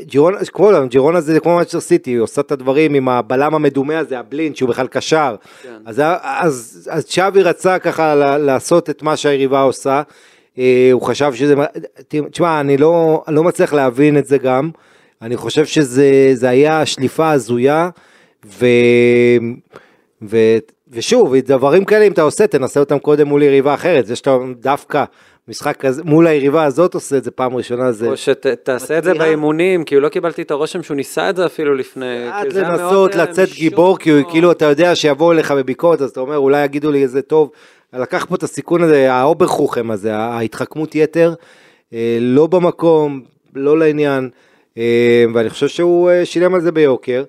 [0.00, 4.18] ג'ירונה, כמו, ג'ירונה זה כמו מצ'ר סיטי, היא עושה את הדברים עם הבלם המדומה הזה,
[4.18, 5.36] הבלינד, שהוא בכלל קשר.
[5.62, 5.76] כן.
[5.86, 10.02] אז, אז, אז צ'אבי רצה ככה לעשות את מה שהיריבה עושה.
[10.58, 11.54] אה, הוא חשב שזה,
[12.08, 14.70] תשמע, אני לא, אני לא מצליח להבין את זה גם.
[15.22, 17.90] אני חושב שזה זה היה שליפה הזויה,
[18.46, 18.66] ו,
[20.22, 20.36] ו,
[20.92, 24.06] ושוב, דברים כאלה אם אתה עושה, תנסה אותם קודם מול יריבה אחרת.
[24.06, 25.04] זה שאתה דווקא
[25.48, 28.08] משחק כזה, מול היריבה הזאת עושה את זה פעם ראשונה, זה...
[28.08, 29.14] או שתעשה את זה.
[29.14, 32.28] באימונים, כי לא קיבלתי את הרושם שהוא ניסה את זה אפילו לפני.
[32.32, 36.20] עד לנסות אה, לצאת גיבור, כי הוא- כאילו אתה יודע שיבואו אליך בביקורת, אז אתה
[36.20, 37.50] אומר אולי יגידו לי איזה טוב,
[37.92, 41.34] לקח פה את הסיכון הזה, האוברחוכם הזה, ההתחכמות יתר,
[41.92, 43.22] אה, לא במקום,
[43.54, 44.30] לא לעניין,
[44.78, 47.24] אה, ואני חושב שהוא שילם על זה ביוקר.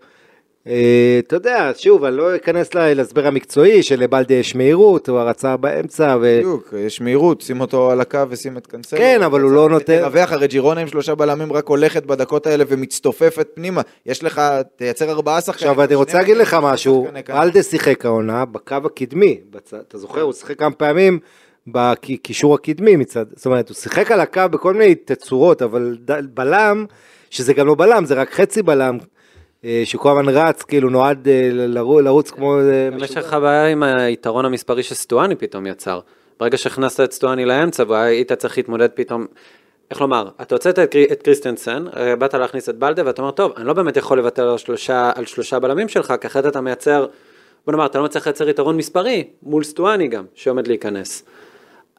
[0.67, 0.73] אה,
[1.19, 6.37] אתה יודע, שוב, אני לא אכנס להסבר המקצועי שלבלדה יש מהירות, הוא רצה באמצע, ו...
[6.39, 8.99] בדיוק, יש מהירות, שים אותו על הקו ושים את קאנסלו.
[8.99, 12.63] כן, אבל הוא לא נותן- תרווח, הרי ג'ירונה עם שלושה בלמים רק הולכת בדקות האלה
[12.67, 13.81] ומצטופפת פנימה.
[14.05, 14.41] יש לך,
[14.75, 15.71] תייצר ארבעה שחקנים.
[15.71, 17.07] עכשיו אני רוצה להגיד לך משהו.
[17.27, 19.39] בלדה שיחק העונה בקו הקדמי,
[19.87, 21.19] אתה זוכר, הוא שיחק כמה פעמים
[21.67, 25.97] בקישור הקדמי מצד, זאת אומרת, הוא שיחק על הקו בכל מיני תצורות, אבל
[26.33, 26.85] בלם,
[27.29, 28.97] שזה גם לא בלם, זה רק חצי בלם,
[29.85, 32.59] שכל הזמן רץ, כאילו נועד אה, לרו- לרוץ כמו...
[32.59, 33.17] אה, גם יש.
[33.17, 35.99] לך בעיה עם היתרון המספרי שסטואני פתאום יצר.
[36.39, 39.25] ברגע שהכנסת את סטואני לאמצע והיית צריך להתמודד פתאום,
[39.91, 43.31] איך לומר, אתה הוצאת את, קרי- את קריסטנסן, אה, באת להכניס את בלדה ואתה אומר,
[43.31, 46.61] טוב, אני לא באמת יכול לוותר על שלושה, על שלושה בלמים שלך, כי אחרת אתה
[46.61, 47.05] מייצר,
[47.65, 51.23] בוא נאמר, אתה לא מצליח לייצר יתרון מספרי, מול סטואני גם, שעומד להיכנס.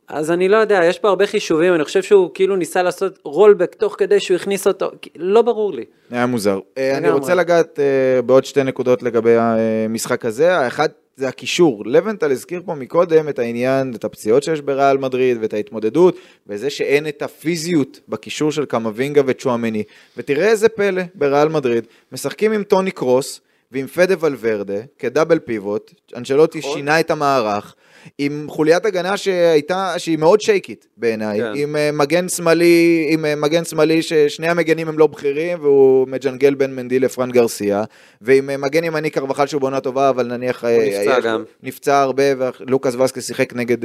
[0.09, 3.75] אז אני לא יודע, יש פה הרבה חישובים, אני חושב שהוא כאילו ניסה לעשות רולבק
[3.75, 5.85] תוך כדי שהוא הכניס אותו, לא ברור לי.
[6.11, 6.59] היה מוזר.
[6.79, 7.11] אה, אני.
[7.11, 10.57] רוצה לגעת אה, בעוד שתי נקודות לגבי המשחק הזה.
[10.57, 11.83] האחד זה הקישור.
[11.87, 17.09] לבנטל הזכיר פה מקודם את העניין, את הפציעות שיש בריאל מדריד ואת ההתמודדות, וזה שאין
[17.09, 19.83] את הפיזיות בקישור של קמבינגה וצ'ואמני.
[20.17, 23.41] ותראה איזה פלא בריאל מדריד, משחקים עם טוני קרוס
[23.73, 26.73] ועם פדה ולוורדה כדאבל פיבוט, אנשלוטי נכון.
[26.73, 27.75] שינה את המערך.
[28.19, 31.53] עם חוליית הגנה שהייתה, שהיא מאוד שייקית בעיניי, כן.
[31.57, 36.55] עם אה, מגן שמאלי, עם אה, מגן שמאלי ששני המגנים הם לא בכירים והוא מג'נגל
[36.55, 37.85] בין מנדי לפרן גרסיה,
[38.21, 40.65] ועם אה, מגן ימני קרבחל שהוא בעונה טובה, אבל נניח...
[40.65, 41.45] אה, נפצע יש- גם.
[41.63, 42.23] נפצע הרבה,
[42.61, 43.79] ולוקאס וסקס שיחק נגד,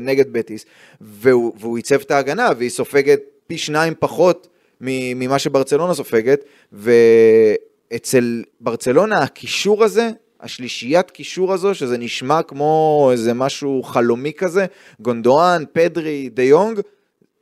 [0.00, 0.64] נגד בטיס,
[1.00, 4.48] והוא, והוא עיצב את ההגנה, והיא סופגת פי שניים פחות
[4.80, 6.44] ממה שברצלונה סופגת,
[7.92, 10.08] ואצל ברצלונה הקישור הזה,
[10.40, 14.66] השלישיית קישור הזו, שזה נשמע כמו איזה משהו חלומי כזה,
[15.00, 16.80] גונדואן, פדרי, דה יונג,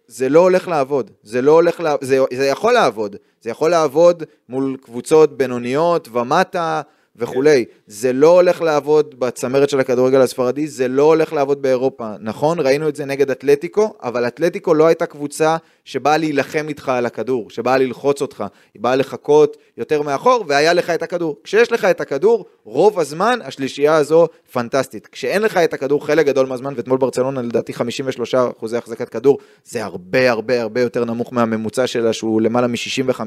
[0.07, 4.22] זה לא הולך לעבוד, זה לא הולך לעבוד, זה, זה יכול לעבוד, זה יכול לעבוד
[4.49, 6.82] מול קבוצות בינוניות ומטה,
[7.18, 7.64] וכולי.
[7.86, 12.12] זה לא הולך לעבוד בצמרת של הכדורגל הספרדי, זה לא הולך לעבוד באירופה.
[12.20, 17.06] נכון, ראינו את זה נגד אתלטיקו, אבל אתלטיקו לא הייתה קבוצה שבאה להילחם איתך על
[17.06, 18.44] הכדור, שבאה ללחוץ אותך,
[18.74, 21.36] היא באה לחכות יותר מאחור, והיה לך את הכדור.
[21.44, 25.06] כשיש לך את הכדור, רוב הזמן השלישייה הזו פנטסטית.
[25.06, 29.84] כשאין לך את הכדור חלק גדול מהזמן, ואתמול ברצלונה לדעתי 53 אחוזי החזקת כדור, זה
[29.84, 33.20] הרבה הרבה הרבה יותר נמוך מהממוצע שלה, שהוא למעלה מ-65.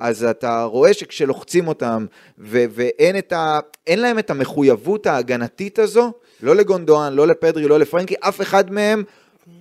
[0.00, 2.06] אז אתה רואה שכשלוחצים אותם,
[2.38, 8.14] ו- ואין את ה- להם את המחויבות ההגנתית הזו, לא לגונדואן, לא לפדרי, לא לפרנקי,
[8.20, 9.02] אף אחד מהם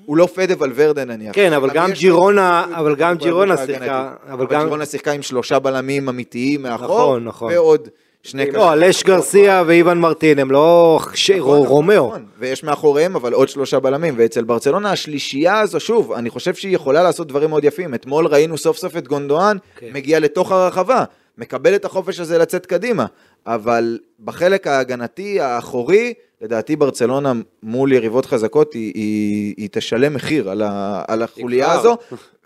[0.05, 1.35] הוא לא פדה ולוורדה נניח.
[1.35, 3.57] כן, אבל גם ג'ירונה, אבל גם ג'ירונה.
[3.57, 7.53] שיחקה, אבל גם, ג'ירונה שיחקה עם שלושה בלמים אמיתיים מאחור, נכון, נכון.
[7.53, 7.89] ועוד
[8.25, 10.99] שני לא, אלייש גרסיה ואיוון מרטין הם לא
[11.37, 12.07] נכון, רומאו.
[12.07, 16.75] נכון, ויש מאחוריהם אבל עוד שלושה בלמים, ואצל ברצלונה השלישייה הזו, שוב, אני חושב שהיא
[16.75, 17.93] יכולה לעשות דברים מאוד יפים.
[17.93, 19.87] אתמול ראינו סוף סוף את גונדואן כן.
[19.93, 21.03] מגיע לתוך הרחבה,
[21.37, 23.05] מקבל את החופש הזה לצאת קדימה,
[23.47, 27.33] אבל בחלק ההגנתי האחורי, לדעתי ברצלונה
[27.63, 31.71] מול יריבות חזקות, היא, היא, היא תשלם מחיר על, ה, על החוליה.
[31.71, 31.97] הזו.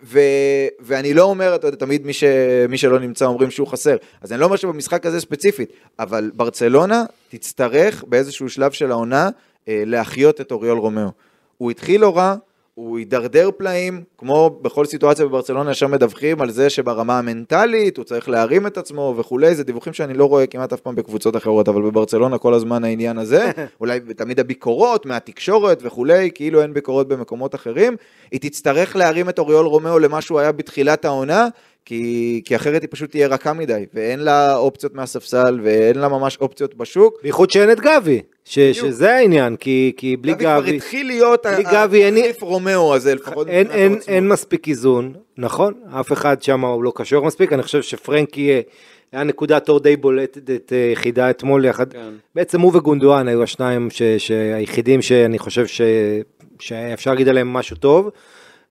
[0.03, 0.19] ו,
[0.79, 2.23] ואני לא אומר, אתה יודע, תמיד מי, ש,
[2.69, 3.95] מי שלא נמצא אומרים שהוא חסר.
[4.21, 5.69] אז אני לא אומר שבמשחק הזה ספציפית,
[5.99, 9.29] אבל ברצלונה תצטרך באיזשהו שלב של העונה
[9.67, 11.09] אה, להחיות את אוריול רומאו.
[11.57, 12.35] הוא התחיל לא רע,
[12.79, 18.29] הוא הידרדר פלאים, כמו בכל סיטואציה בברצלונה ישר מדווחים על זה שברמה המנטלית הוא צריך
[18.29, 21.81] להרים את עצמו וכולי, זה דיווחים שאני לא רואה כמעט אף פעם בקבוצות אחרות, אבל
[21.81, 23.51] בברצלונה כל הזמן העניין הזה,
[23.81, 27.95] אולי תמיד הביקורות מהתקשורת וכולי, כאילו אין ביקורות במקומות אחרים,
[28.31, 31.47] היא תצטרך להרים את אוריול רומאו למה שהוא היה בתחילת העונה,
[31.89, 36.37] כי, כי אחרת היא פשוט תהיה רכה מדי, ואין לה אופציות מהספסל, ואין לה ממש
[36.41, 37.19] אופציות בשוק.
[37.23, 41.45] בייחוד שאין את גבי, ש- שזה העניין, כי כי בלי גבי כבר גבי, התחיל להיות
[41.45, 44.13] המחליף רומאו הזה, לפחות אין, מבחינת אין, העוצמה.
[44.15, 45.73] אין מספיק איזון, נכון?
[45.99, 48.61] אף אחד שם הוא לא קשור מספיק, אני חושב שפרנקי
[49.11, 52.13] היה נקודת אור די בולטת אה, יחידה אתמול יחד, כן.
[52.35, 55.81] בעצם הוא וגונדואן היו השניים ש, שהיחידים שאני חושב ש,
[56.59, 58.09] שאפשר להגיד עליהם משהו טוב,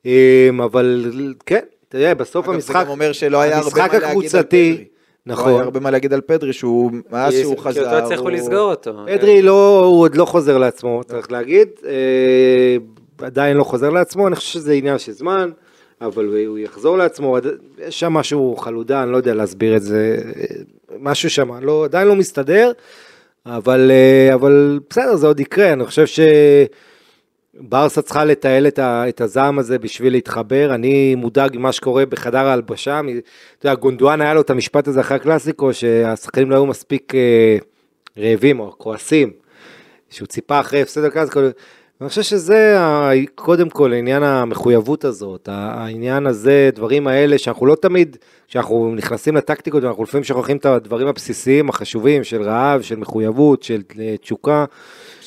[0.06, 1.12] אה, אבל
[1.46, 4.04] כן, אתה יודע, בסוף אגב, המשחק, זה גם אומר שלא היה הרבה מה להגיד על
[4.10, 4.84] הקבוצתי, פדרי.
[5.26, 5.52] לא נכון.
[5.52, 8.30] היה הרבה מה להגיד על פדרי, שהוא, מאז כי- שהוא כי חזר, אותו הצליחו הוא-
[8.30, 8.92] לסגור אותו.
[9.06, 12.76] פדרי לא, הוא עוד לא חוזר לעצמו, צריך להגיד, אה,
[13.26, 15.50] עדיין לא חוזר לעצמו, אני חושב שזה עניין של זמן,
[16.00, 17.36] אבל הוא יחזור לעצמו,
[17.86, 20.44] יש שם משהו חלודה, אני לא יודע להסביר את זה, אה,
[21.00, 22.72] משהו שם, לא, עדיין לא מסתדר,
[23.46, 26.06] אבל, אה, אבל בסדר, זה עוד יקרה, אני חושב
[27.62, 32.46] שברסה צריכה לתעל את, ה, את הזעם הזה בשביל להתחבר, אני מודאג ממה שקורה בחדר
[32.46, 33.00] ההלבשה,
[33.58, 37.58] אתה יודע, גונדואן היה לו את המשפט הזה אחרי הקלאסיקו, שהשחקנים לא היו מספיק אה,
[38.18, 39.32] רעבים או כועסים,
[40.10, 41.40] שהוא ציפה אחרי הפסד הקלאסיקו,
[42.00, 42.78] אני חושב שזה
[43.34, 48.16] קודם כל עניין המחויבות הזאת, העניין הזה, דברים האלה שאנחנו לא תמיד,
[48.48, 53.82] כשאנחנו נכנסים לטקטיקות ואנחנו לפעמים שוכחים את הדברים הבסיסיים החשובים של רעב, של מחויבות, של
[54.00, 54.64] אה, תשוקה.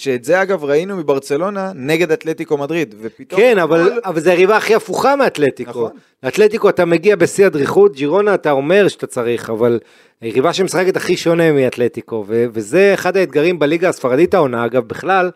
[0.02, 3.42] שאת זה אגב ראינו מברצלונה נגד אתלטיקו מדריד, ופתאום...
[3.42, 5.70] כן, אבל, אתמול- אבל זה היריבה הכי הפוכה מאתלטיקו.
[5.70, 5.92] נכון.
[6.24, 9.80] לאתלטיקו אתה מגיע בשיא הדריכות, ג'ירונה אתה אומר שאתה צריך, אבל
[10.22, 15.32] היריבה שמשחקת הכי שונה מאתלטיקו, ו- וזה אחד האתגרים בליגה הספרדית העונה, אגב, בכלל,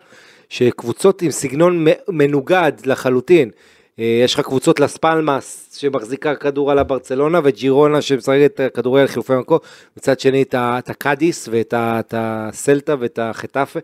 [0.48, 3.50] שקבוצות עם סגנון מנוגד לחלוטין.
[3.98, 9.58] אה, יש לך קבוצות לס פלמאס שמחזיקה כדור על הברצלונה וג'ירונה שמשחקת כדורגל חילופי מקום,
[9.96, 13.80] מצד שני את הקאדיס ואת הסלטה ואת החטאפה,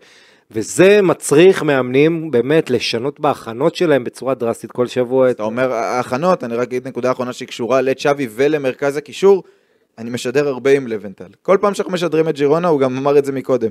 [0.51, 5.29] וזה מצריך מאמנים באמת לשנות בהכנות שלהם בצורה דרסטית כל שבוע.
[5.29, 9.43] את- אתה אומר ההכנות, אני רק אגיד נקודה אחרונה שהיא קשורה לצ'אבי ולמרכז הקישור,
[9.97, 11.27] אני משדר הרבה עם לבנטל.
[11.41, 13.69] כל פעם שאנחנו משדרים את ג'ירונה, הוא גם אמר את זה מקודם.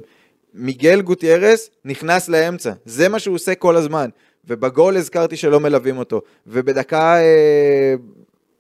[0.55, 4.09] מיגל גוטיירס נכנס לאמצע, זה מה שהוא עושה כל הזמן.
[4.49, 6.21] ובגול הזכרתי שלא מלווים אותו.
[6.47, 7.95] ובדקה, אה,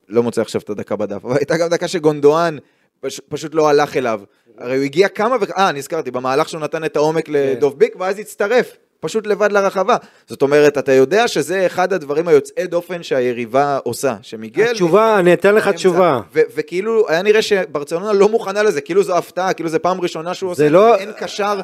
[0.08, 2.56] לא מוצא עכשיו את הדקה בדף, אבל הייתה גם דקה שגונדואן
[3.00, 4.20] פש, פשוט לא הלך אליו.
[4.59, 5.44] הרי הוא הגיע כמה ו...
[5.57, 8.76] אה, נזכרתי, במהלך שהוא נתן את העומק לדוב ביק, ואז הצטרף.
[9.03, 9.96] פשוט לבד לרחבה.
[10.26, 14.70] זאת אומרת, אתה יודע שזה אחד הדברים היוצאי דופן שהיריבה עושה, שמיגל...
[14.70, 15.68] התשובה, אני אתן לך.
[15.68, 16.20] תשובה.
[16.32, 20.50] וכאילו, היה נראה שברצלונה לא מוכנה לזה, כאילו זו הפתעה, כאילו זו פעם ראשונה שהוא
[20.50, 21.61] עושה, לא- אין קשר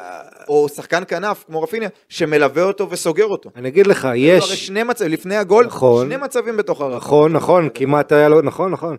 [0.47, 3.49] או שחקן כנף כמו רפיניה, שמלווה אותו וסוגר אותו.
[3.55, 6.05] אני אגיד לך, הרי יש, שני מצבים, לפני הגול, נכון.
[6.07, 6.97] שני מצבים בתוך הרחבה.
[6.97, 8.97] נכון, נכון, כמעט היה לו, נכון, נכון.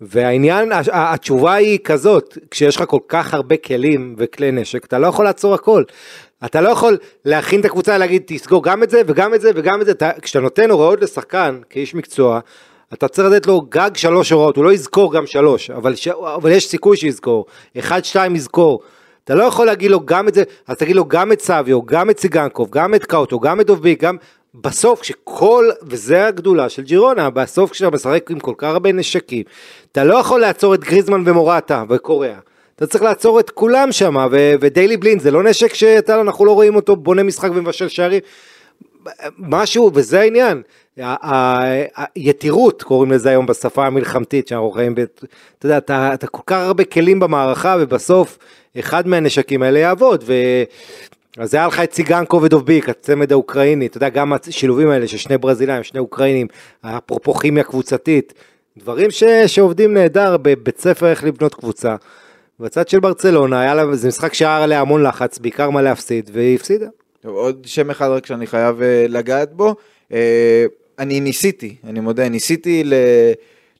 [0.00, 5.24] והעניין, התשובה היא כזאת, כשיש לך כל כך הרבה כלים וכלי נשק, אתה לא יכול
[5.24, 5.82] לעצור הכל.
[6.44, 9.80] אתה לא יכול להכין את הקבוצה ולהגיד, תסגור גם את זה וגם את זה וגם
[9.80, 9.92] את זה.
[9.92, 12.40] אתה, כשאתה נותן הוראות לשחקן, כאיש מקצוע,
[12.92, 16.08] אתה צריך לתת לו גג שלוש הוראות, הוא לא יזכור גם שלוש, אבל, ש...
[16.08, 17.46] אבל יש סיכוי שיזכור.
[17.78, 18.80] אחד, שתיים יזכור.
[19.24, 22.10] אתה לא יכול להגיד לו גם את זה, אז תגיד לו גם את סביו, גם
[22.10, 24.16] את סיגנקוב, גם את קאוטו, גם את דוביק, גם...
[24.54, 29.42] בסוף כשכל, וזה הגדולה של ג'ירונה, בסוף כשאתה משחק עם כל כך הרבה נשקים,
[29.92, 32.38] אתה לא יכול לעצור את גריזמן ומורטה וקוריאה.
[32.76, 36.52] אתה צריך לעצור את כולם שם, ו- ודיילי בלין זה לא נשק שאתה, אנחנו לא
[36.52, 38.20] רואים אותו בונה משחק ומבשל שערים.
[39.38, 40.62] משהו, וזה העניין,
[42.14, 44.94] היתירות קוראים לזה היום בשפה המלחמתית שאנחנו חיים,
[45.58, 48.38] אתה יודע, אתה, אתה כל כך הרבה כלים במערכה ובסוף
[48.78, 50.32] אחד מהנשקים האלה יעבוד, ו...
[51.38, 55.38] אז היה לך את ציגנקו ודובביק, הצמד האוקראיני, אתה יודע, גם השילובים האלה של שני
[55.38, 56.46] ברזילאים, שני אוקראינים,
[56.82, 58.34] אפרופו כימיה קבוצתית,
[58.78, 61.96] דברים ש, שעובדים נהדר בבית ספר איך לבנות קבוצה.
[62.60, 66.56] בצד של ברצלונה, היה לה, זה משחק שהיה עליה המון לחץ, בעיקר מה להפסיד, והיא
[66.56, 66.86] הפסידה.
[67.20, 69.74] טוב, עוד שם אחד רק שאני חייב אה, לגעת בו.
[70.12, 70.64] אה,
[70.98, 72.94] אני ניסיתי, אני מודה, ניסיתי, ל...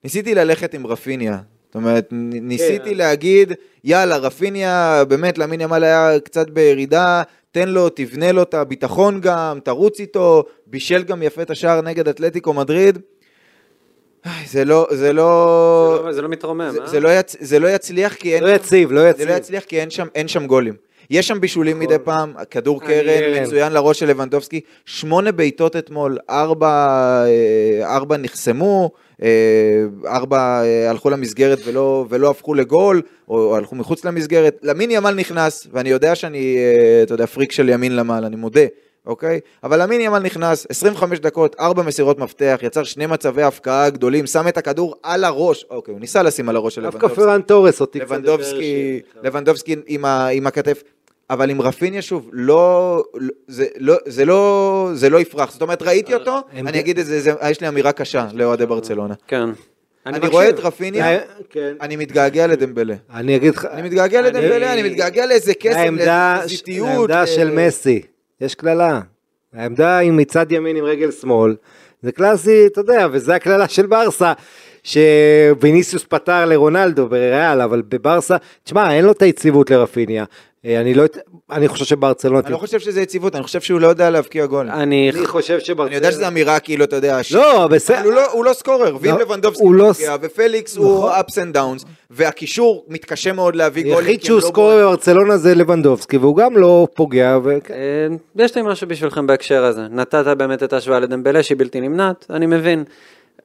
[0.05, 1.39] ניסיתי ללכת עם רפיניה.
[1.67, 2.97] זאת אומרת, ניסיתי כן.
[2.97, 3.53] להגיד,
[3.85, 7.23] יאללה, רפיניה, באמת, למין ימל היה קצת בירידה,
[7.53, 12.09] תן לו, תבנה לו את הביטחון גם, תרוץ איתו, בישל גם יפה את השער נגד
[12.09, 12.99] אתלטיקו מדריד.
[14.47, 15.95] זה לא, זה לא...
[15.99, 16.87] זה לא- זה לא מתרומם, זה, אה?
[16.87, 17.11] זה, לא.
[17.41, 18.45] זה לא יצליח כי אין...
[18.45, 19.29] לא יציב, לא זה יציב.
[19.29, 20.75] לא יצליח כי אין שם, אין שם גולים.
[21.11, 26.69] יש שם בישולים מדי פעם, כדור קרן מצוין לראש של לבנדובסקי, שמונה בעיטות אתמול, ארבע,
[27.27, 28.91] אה, ארבע נחסמו,
[29.23, 29.29] אה,
[30.07, 34.59] ארבע אה, הלכו למסגרת ולא, ולא הפכו לגול, או הלכו מחוץ למסגרת.
[34.63, 36.59] למין ימל נכנס, ואני יודע שאני,
[37.03, 38.65] אתה יודע, פריק של ימין למעלה, אני מודה.
[39.07, 39.41] אוקיי?
[39.65, 44.49] אבל למין ימל נכנס, 25 דקות, 4 מסירות מפתח, יצר שני מצבי הפקעה גדולים, שם
[44.49, 47.27] את הכדור על הראש, אוקיי, הוא ניסה לשים על הראש של דווקא לבנדובסקי.
[47.27, 50.83] פרן תורס אותי קצת לבנדובסקי, לבנדובסקי עם, ה, עם הכתף,
[51.31, 53.03] אבל עם רפיניה שוב, לא,
[53.47, 57.21] זה, לא, זה, לא, זה לא יפרח, זאת אומרת ראיתי אותו, אני אגיד את זה,
[57.21, 59.15] זה, יש לי אמירה קשה לאוהדי ברצלונה.
[59.27, 59.51] כן.
[60.07, 60.33] אני מקשיב.
[60.33, 61.19] רואה את רפיניה, אה,
[61.51, 61.75] כן.
[61.81, 62.95] אני מתגעגע לדמבלה.
[63.15, 66.89] אני אגיד לך, אני מתגעגע לדמבלה, אני מתגעגע לאיזה קסם, העמדה, לאיזה זיתיות.
[66.89, 68.03] העמדה של מסי,
[68.41, 69.01] יש קללה.
[69.53, 71.57] העמדה היא מצד ימין עם רגל שמאל,
[72.03, 74.33] זה קלאסי, אתה יודע, וזה הקללה של ברסה,
[74.83, 80.25] שוויניסיוס פתר לרונלדו בריאל, אבל בברסה, תשמע, אין לו את היציבות לרפיניה.
[80.65, 81.05] אה, אני לא,
[81.51, 84.71] אני חושב שברצלונה, אני לא חושב שזה יציבות, אני חושב שהוא לא יודע להבקיע גול.
[84.71, 85.11] אני...
[85.11, 88.33] אני חושב שברצלונה, אני יודע שזו אמירה כאילו, אתה יודע, ש- לא, בסדר, הוא לא-
[88.33, 92.85] הוא לא סקורר, ואם לא, לבנדובסקי הוא לא מבקיע, ופליקס הוא ups and downs, והקישור
[92.89, 93.99] מתקשה מאוד להביא גולים.
[93.99, 97.75] היחיד שהוא סקורר בברצלונה זה לבנדובסקי, והוא גם לא פוגע, וכן.
[97.75, 99.83] אה, יש לי משהו בשבילכם בהקשר הזה.
[99.91, 102.85] נתת באמת את ההשוואה לדמבלה שהיא בלתי נמנעת, אני מבין.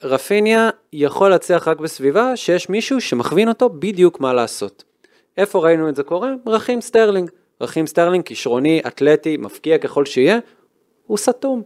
[0.03, 4.83] רפיניה יכול להצליח רק בסביבה שיש מישהו שמכווין אותו בדיוק מה לעשות.
[5.37, 6.31] איפה ראינו את זה קורה?
[6.47, 7.29] רחים סטרלינג.
[7.61, 10.39] רחים סטרלינג, כישרוני, אתלטי, מפקיע ככל שיהיה,
[11.07, 11.61] הוא סתום.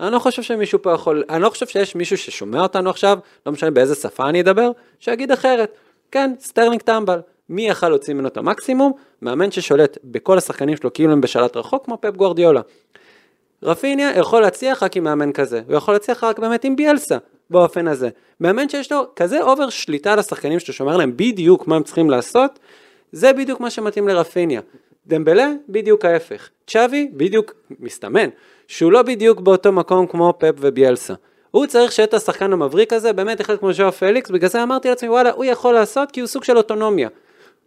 [0.00, 3.52] אני לא חושב שמישהו פה יכול, אני לא חושב שיש מישהו ששומע אותנו עכשיו, לא
[3.52, 4.70] משנה באיזה שפה אני אדבר,
[5.00, 5.76] שיגיד אחרת.
[6.10, 7.20] כן, סטרלינג טמבל.
[7.48, 8.92] מי יכל להוציא ממנו את המקסימום?
[9.22, 12.60] מאמן ששולט בכל השחקנים שלו כאילו הם בשלט רחוק כמו פפ גוורדיולה.
[13.62, 17.16] רפיניה יכול להצליח רק עם מאמן כזה, הוא יכול להצליח רק באמת עם ביאלסה
[17.50, 18.08] באופן הזה.
[18.40, 22.10] מאמן שיש לו כזה over שליטה על השחקנים שלו, שאומר להם בדיוק מה הם צריכים
[22.10, 22.58] לעשות,
[23.12, 24.60] זה בדיוק מה שמתאים לרפיניה.
[25.06, 26.48] דמבלה, בדיוק ההפך.
[26.66, 28.28] צ'אבי, בדיוק מסתמן,
[28.66, 31.14] שהוא לא בדיוק באותו מקום כמו פפ וביאלסה.
[31.50, 34.88] הוא צריך שיהיה את השחקן המבריק הזה, באמת אחד כמו ז'או פליקס, בגלל זה אמרתי
[34.88, 37.08] לעצמי, וואלה, הוא יכול לעשות כי הוא סוג של אוטונומיה.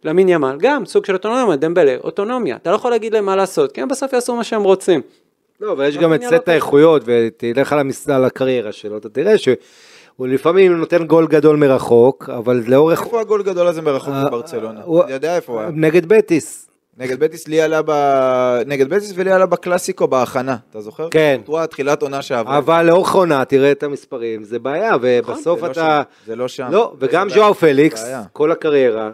[0.04, 2.56] למין ימל, גם סוג של אוטונומיה, דמבלה, אוטונומיה.
[2.56, 5.00] אתה לא יכול להגיד להם מה לעשות, כי הם בסוף יעשו מה שהם רוצים.
[5.60, 8.08] לא, אבל יש גם את לא סט האיכויות, ותלך על, המס...
[8.08, 9.38] על הקריירה שלו, אתה תראה
[10.20, 13.02] שהוא לפעמים נותן גול גדול מרחוק, אבל לאורך...
[13.02, 14.80] איפה הגול גדול הזה מרחוק אה, בברצלונה?
[14.84, 15.70] הוא- אני יודע איפה הוא היה.
[15.74, 16.68] נגד בטיס.
[16.98, 17.90] נגד בטיס לי עלה ב...
[18.66, 21.08] נגד בטיס ולי עלה בקלאסיקו בהכנה, אתה זוכר?
[21.10, 21.40] כן.
[21.44, 22.58] טועה, תחילת עונה שעברה.
[22.58, 26.02] אבל לאורך העונה, תראה את המספרים, זה בעיה, ובסוף זה לא אתה...
[26.26, 26.68] זה לא שם.
[26.70, 27.54] לא, וגם בעיה.
[27.54, 28.04] פליקס.
[28.32, 29.10] כל הקריירה,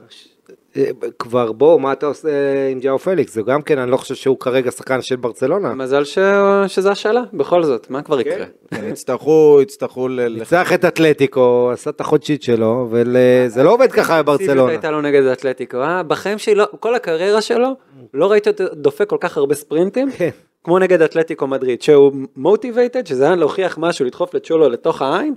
[1.19, 2.29] כבר בוא, מה אתה עושה
[2.73, 3.35] עם ג'או פליקס?
[3.35, 5.75] זה גם כן, אני לא חושב שהוא כרגע שחקן של ברצלונה.
[5.75, 6.19] מזל ש...
[6.67, 8.47] שזה השאלה, בכל זאת, מה כבר יקרה?
[8.71, 10.29] כן, יצטרכו, יצטרכו ל...
[10.29, 14.71] ניצח את אתלטיקו, עשה את החודשית שלו, וזה לא עובד ככה בברצלונה.
[14.71, 16.03] הייתה לו נגד האתלטיקו, אה?
[16.03, 17.69] בחיים שלי, לא- כל הקריירה שלו,
[18.15, 20.31] לא ראיתי אותו דופק כל כך הרבה ספרינטים, כן.
[20.65, 25.35] כמו נגד אתלטיקו מדריד, שהוא מוטיבייטד, שזה היה להוכיח משהו, לדחוף לצ'ולו לתוך העין,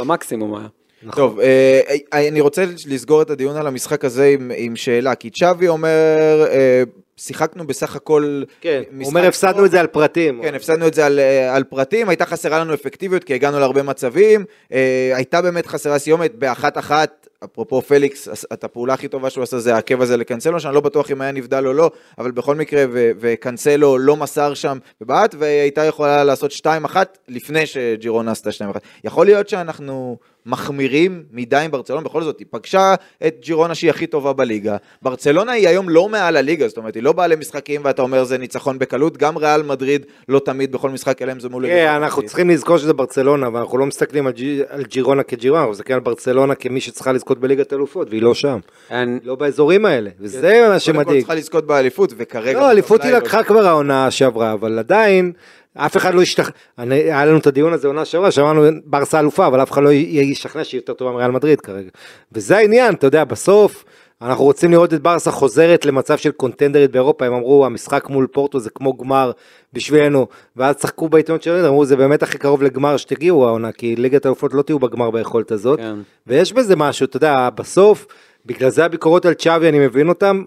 [0.00, 0.66] במקסימום היה.
[1.14, 1.80] טוב, אה,
[2.12, 6.46] אה, אני רוצה לסגור את הדיון על המשחק הזה עם, עם שאלה, כי צ'אבי אומר,
[6.50, 6.82] אה,
[7.16, 8.42] שיחקנו בסך הכל...
[8.60, 10.40] כן, הוא אומר הפסדנו טוב." את זה על פרטים.
[10.42, 13.82] כן, הפסדנו את זה על, אה, על פרטים, הייתה חסרה לנו אפקטיביות כי הגענו להרבה
[13.82, 19.42] מצבים, אה, הייתה באמת חסרה סיומת באחת אחת, אפרופו פליקס, את הפעולה הכי טובה שהוא
[19.42, 22.54] עשה זה העקב הזה לקנסלו, שאני לא בטוח אם היה נבדל או לא, אבל בכל
[22.54, 26.96] מקרה, ו- וקנסלו לא מסר שם בבעט, והייתה יכולה לעשות 2-1
[27.28, 28.78] לפני שג'ירונה עשתה 2-1.
[29.04, 32.94] יכול להיות שאנחנו מחמירים מדי עם ברצלונה, בכל זאת, היא פגשה
[33.26, 34.76] את ג'ירונה שהיא הכי טובה בליגה.
[35.02, 38.38] ברצלונה היא היום לא מעל הליגה, זאת אומרת, היא לא באה למשחקים ואתה אומר זה
[38.38, 41.66] ניצחון בקלות, גם ריאל מדריד לא תמיד בכל משחק אלא אם זה מול...
[41.66, 45.72] כן, אנחנו צריכים לזכור שזה ברצלונה, ואנחנו לא מסתכלים על ג'י- על ג'ירונה כג'ירונה, אנחנו
[45.72, 48.58] מסתכלים על ברצלונה כמי שצריכה לזכות בליגת אלופות, והיא לא שם.
[48.90, 51.18] אני- לא באזורים האלה, וזה מה קודם כל שמדאיג.
[51.18, 52.60] צריכה לזכות באליפות, וכרגע...
[52.60, 55.32] לא, אליפות היא לא- לקחה כבר העונה שעברה, אבל עדיין,
[55.76, 56.54] אף אחד לא ישתכנע,
[56.94, 59.96] היה לנו את הדיון הזה עונה שעברה, שאמרנו ברסה אלופה, אבל אף אחד לא י-
[60.22, 61.88] ישתכנע שהיא יותר טובה מריאל מדריד כרגע.
[62.32, 63.84] וזה העניין, אתה יודע, בסוף,
[64.22, 68.60] אנחנו רוצים לראות את ברסה חוזרת למצב של קונטנדרית באירופה, הם אמרו, המשחק מול פורטו
[68.60, 69.30] זה כמו גמר
[69.72, 74.24] בשבילנו, ואז צחקו בעיתונות שלנו, אמרו, זה באמת הכי קרוב לגמר שתגיעו העונה, כי ליגת
[74.26, 75.78] האלופות לא תהיו בגמר ביכולת הזאת.
[75.78, 75.94] כן.
[76.26, 78.06] ויש בזה משהו, אתה יודע, בסוף,
[78.46, 80.44] בגלל זה הביקורות על צ'אבי, אני מבין אותם.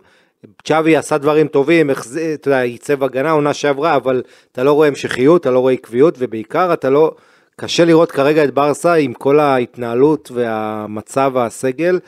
[0.64, 5.42] צ'אבי עשה דברים טובים, אתה יודע, ייצב הגנה עונה שעברה, אבל אתה לא רואה המשכיות,
[5.42, 7.12] אתה לא רואה עקביות, ובעיקר אתה לא,
[7.56, 12.00] קשה לראות כרגע את ברסה עם כל ההתנהלות והמצב הסגל,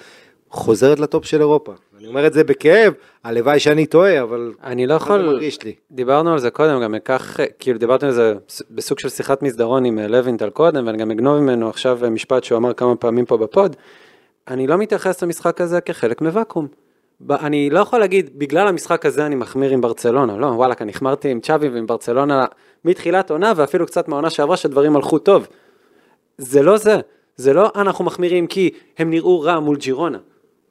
[0.50, 1.74] חוזרת לטופ של אירופה.
[2.00, 5.76] אני אומר את זה בכאב, הלוואי שאני טועה, אבל אני לא יכול, זה מרגיש לי.
[5.92, 8.34] דיברנו על זה קודם, גם אקח, כאילו דיברתי על זה
[8.72, 12.44] בסוג של שיחת מסדרון עם אה, לוינטל קודם, ואני גם אגנוב ממנו עכשיו אה, משפט
[12.44, 13.76] שהוא אמר כמה פעמים פה בפוד.
[14.48, 16.68] אני לא מתייחס למשחק הזה כחלק מוואקום.
[17.30, 21.30] אני לא יכול להגיד, בגלל המשחק הזה אני מחמיר עם ברצלונה, לא, וואלכ, אני החמרתי
[21.30, 22.46] עם צ'אבי ועם ברצלונה
[22.86, 25.48] מתחילת עונה, ואפילו קצת מהעונה שעברה שדברים הלכו טוב.
[26.38, 27.00] זה לא זה,
[27.36, 30.18] זה לא אנחנו מחמירים כי הם נראו רע מול ג'ירונה.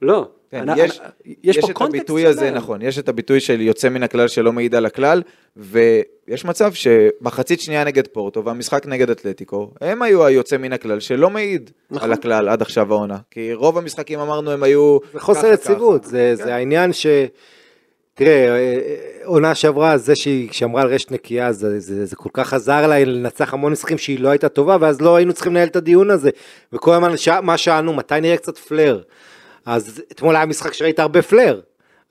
[0.01, 0.27] לא.
[0.51, 2.55] כן, אני- יש, אני- יש, פה את הביטוי הזה, שלם.
[2.55, 5.21] נכון, יש את הביטוי של יוצא מן הכלל שלא מעיד על הכלל,
[5.57, 11.29] ויש מצב שמחצית שנייה נגד פורטו והמשחק נגד אתלטיקו, הם היו היוצא מן הכלל שלא
[11.29, 12.05] מעיד נכון.
[12.09, 13.17] על הכלל עד עכשיו העונה.
[13.31, 14.97] כי רוב המשחקים אמרנו הם היו...
[15.17, 16.03] חוסר יציבות.
[16.03, 16.43] זה, כן.
[16.43, 17.05] זה העניין ש...
[18.13, 18.79] תראה, אה,
[19.25, 23.03] עונה שעברה, זה שהיא כשאמרה על רשת נקייה, זה, זה, זה כל כך עזר לה
[23.03, 26.29] לנצח המון משחקים שהיא לא הייתה טובה, ואז לא היינו צריכים לנהל את הדיון הזה.
[26.73, 27.11] וכל הזמן.
[27.43, 29.01] מה שאלנו, מתי נראה קצת פלר?
[29.65, 31.59] אז אתמול היה משחק שראית הרבה פלר,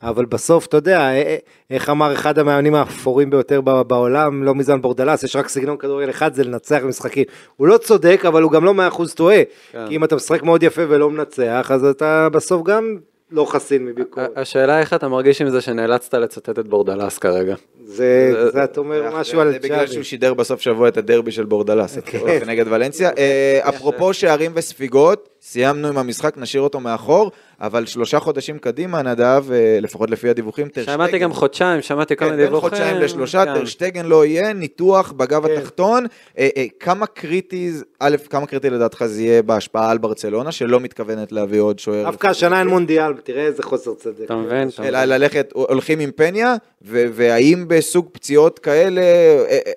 [0.03, 1.37] אבל בסוף, אתה יודע, אה, אה,
[1.71, 6.35] איך אמר אחד המאמנים האפורים ביותר בעולם, לא מזמן בורדלס, יש רק סגנון כדורגל אחד,
[6.35, 7.25] זה לנצח במשחקים.
[7.57, 9.43] הוא לא צודק, אבל הוא גם לא מאה אחוז טועה.
[9.73, 9.85] כן.
[9.89, 12.97] כי אם אתה משחק מאוד יפה ולא מנצח, אז אתה בסוף גם
[13.33, 14.31] לא חסין מביקורת.
[14.37, 17.55] השאלה איך אתה מרגיש עם זה שנאלצת לצטט את בורדלס כרגע.
[17.85, 19.93] זה, זה- אתה אומר משהו זה על בגלל צ'אבי.
[19.93, 22.19] שהוא שידר בסוף שבוע את הדרבי של בורדלס, את כן.
[22.47, 23.11] נגד ולנסיה.
[23.19, 29.45] אה, אפרופו שערים וספיגות, סיימנו עם המשחק, נשאיר אותו מאחור, אבל שלושה חודשים קדימה, נדב,
[29.53, 32.71] אה, לפחות לפי הדיווחים, טר שמעתי גם חודשיים, שמעתי כל כן, מיני בין דיווחים.
[32.71, 33.55] חודשיים לשלושה, כן.
[33.55, 35.53] טרשטגן לא יהיה, ניתוח בגב כן.
[35.53, 36.07] התחתון.
[36.39, 41.33] אה, אה, כמה קריטי, א', כמה קריטי לדעתך זה יהיה בהשפעה על ברצלונה, שלא מתכוונת
[41.33, 42.05] להביא עוד שוער?
[42.05, 44.25] דווקא השנה אין מונדיאל, תראה איזה חוסר צדק.
[44.25, 44.69] אתה מבין?
[44.79, 49.03] אלא ללכת, הולכים עם פניה, והאם בסוג פציעות כאלה,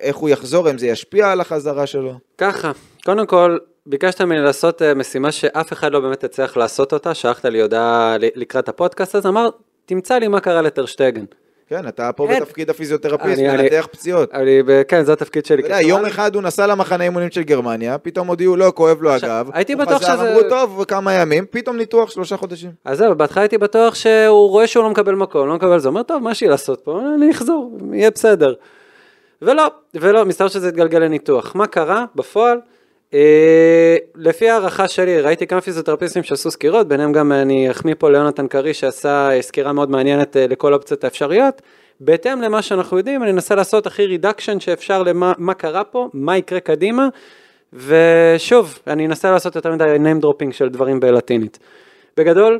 [0.00, 2.14] איך הוא יחזור, אם זה ישפיע על החזרה שלו?
[2.38, 2.72] ככה,
[3.04, 7.44] קודם כל, ביקשת ממני לעשות אה, משימה שאף אחד לא באמת הצליח לעשות אותה, שלחת
[7.44, 9.48] לי הודעה לקראת הפודקאסט הזה, אמר,
[9.86, 11.24] תמצא לי מה קרה לטרשטגן.
[11.68, 12.40] כן, אתה פה אין.
[12.42, 14.34] בתפקיד הפיזיותרפיסט, מנתח פציעות.
[14.34, 15.62] אני, כן, זה התפקיד שלי.
[15.62, 15.80] אתה יודע.
[15.80, 19.50] יום אחד הוא נסע למחנה אימונים של גרמניה, פתאום הודיעו לו, כואב לו הגב.
[19.52, 22.70] הייתי הוא בטוח חזר, שזה- אמרו, טוב, כמה ימים, פתאום ניתוח שלושה חודשים.
[22.84, 26.02] אז זהו, בהתחלה הייתי בטוח שהוא רואה שהוא לא מקבל מקום, לא מקבל זה, אומר,
[26.02, 27.00] טוב, מה יש לי לעשות פה?
[27.16, 28.54] אני אחזור, יהיה בסדר.
[29.42, 29.62] ולא,
[29.94, 31.54] ולא, מסתבר שזה התגלגל לניתוח.
[31.54, 32.58] מה קרה בפועל?
[33.14, 38.46] אה, לפי הערכה שלי, ראיתי כמה פיזיותרפיסטים שעשו סקירות, ביניהם גם אני אחמיא פה ליונתן
[38.46, 41.62] קרי שעשה אה, סקירה מאוד מעניינת אה, לכל האופציות האפשריות.
[42.00, 46.36] בהתאם למה שאנחנו יודעים, אני אנסה לעשות הכי רידקשן שאפשר למה מה קרה פה, מה
[46.36, 47.08] יקרה קדימה,
[47.72, 51.58] ושוב, אני אנסה לעשות יותר מדי name dropping של דברים בלטינית.
[52.16, 52.58] בגדול,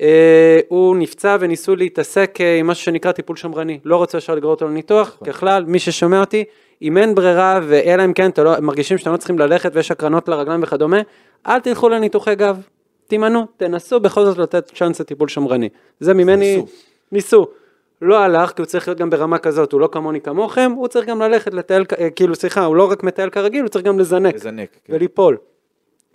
[0.00, 3.78] אה, הוא נפצע וניסו להתעסק עם משהו שנקרא טיפול שמרני.
[3.84, 6.44] לא רוצה ישר לגרור אותו לניתוח, ככלל, מי ששומע אותי,
[6.84, 10.28] אם אין ברירה, ואלא אם כן, אתם לא, מרגישים שאתם לא צריכים ללכת ויש הקרנות
[10.28, 11.00] לרגליים וכדומה,
[11.46, 12.62] אל תלכו לניתוחי גב.
[13.06, 15.68] תימנעו, תנסו בכל זאת לתת צ'אנס לטיפול שמרני.
[16.00, 16.66] זה ממני, ניסו.
[17.12, 17.46] ניסו.
[18.02, 21.06] לא הלך, כי הוא צריך להיות גם ברמה כזאת, הוא לא כמוני כמוכם, הוא צריך
[21.06, 24.34] גם ללכת לטייל, אה, כאילו סליחה, הוא לא רק מטייל כרגיל, הוא צריך גם לזנק.
[24.34, 24.68] לזנק.
[24.84, 24.92] כן.
[24.94, 25.36] וליפול.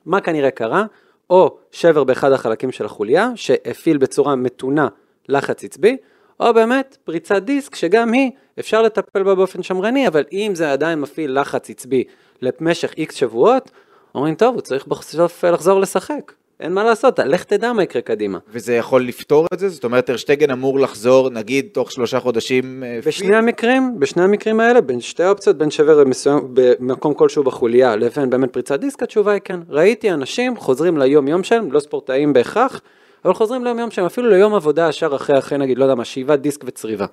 [0.06, 0.86] מה כנראה קרה?
[1.30, 4.88] או שבר באחד החלקים של החוליה, שהפעיל בצורה מתונה
[5.30, 5.98] לחץ עצבי,
[6.40, 11.00] או באמת פריצת דיסק, שגם היא, אפשר לטפל בה באופן שמרני, אבל אם זה עדיין
[11.00, 12.04] מפעיל לחץ עצבי
[12.42, 13.72] למשך איקס שבועות,
[14.16, 16.32] אומרים, טוב, הוא צריך בסוף לחזור לשחק.
[16.60, 18.38] אין מה לעשות, לך תדע מה יקרה קדימה.
[18.52, 19.70] וזה יכול לפתור את זה?
[19.70, 24.82] זאת אומרת, טרשטגן אמור לחזור, נגיד, תוך שלושה חודשים אה, בשני המקרים, בשני המקרים האלה,
[24.82, 29.42] בין שתי האופציות, בין שבר מסוים, במקום כלשהו בחוליה לבין באמת פריצת דיסק, התשובה היא
[29.44, 29.60] כן.
[29.70, 32.82] ראיתי אנשים חוזרים ליום יום שלהם, לא ספורטאים בהכרח,
[33.26, 36.06] אבל חוזרים ליום יום שלהם, אפילו ליום עבודה ישר אחרי, אחרי נגיד, לא יודע מה,
[36.06, 37.06] שאיבת דיסק וצריבה.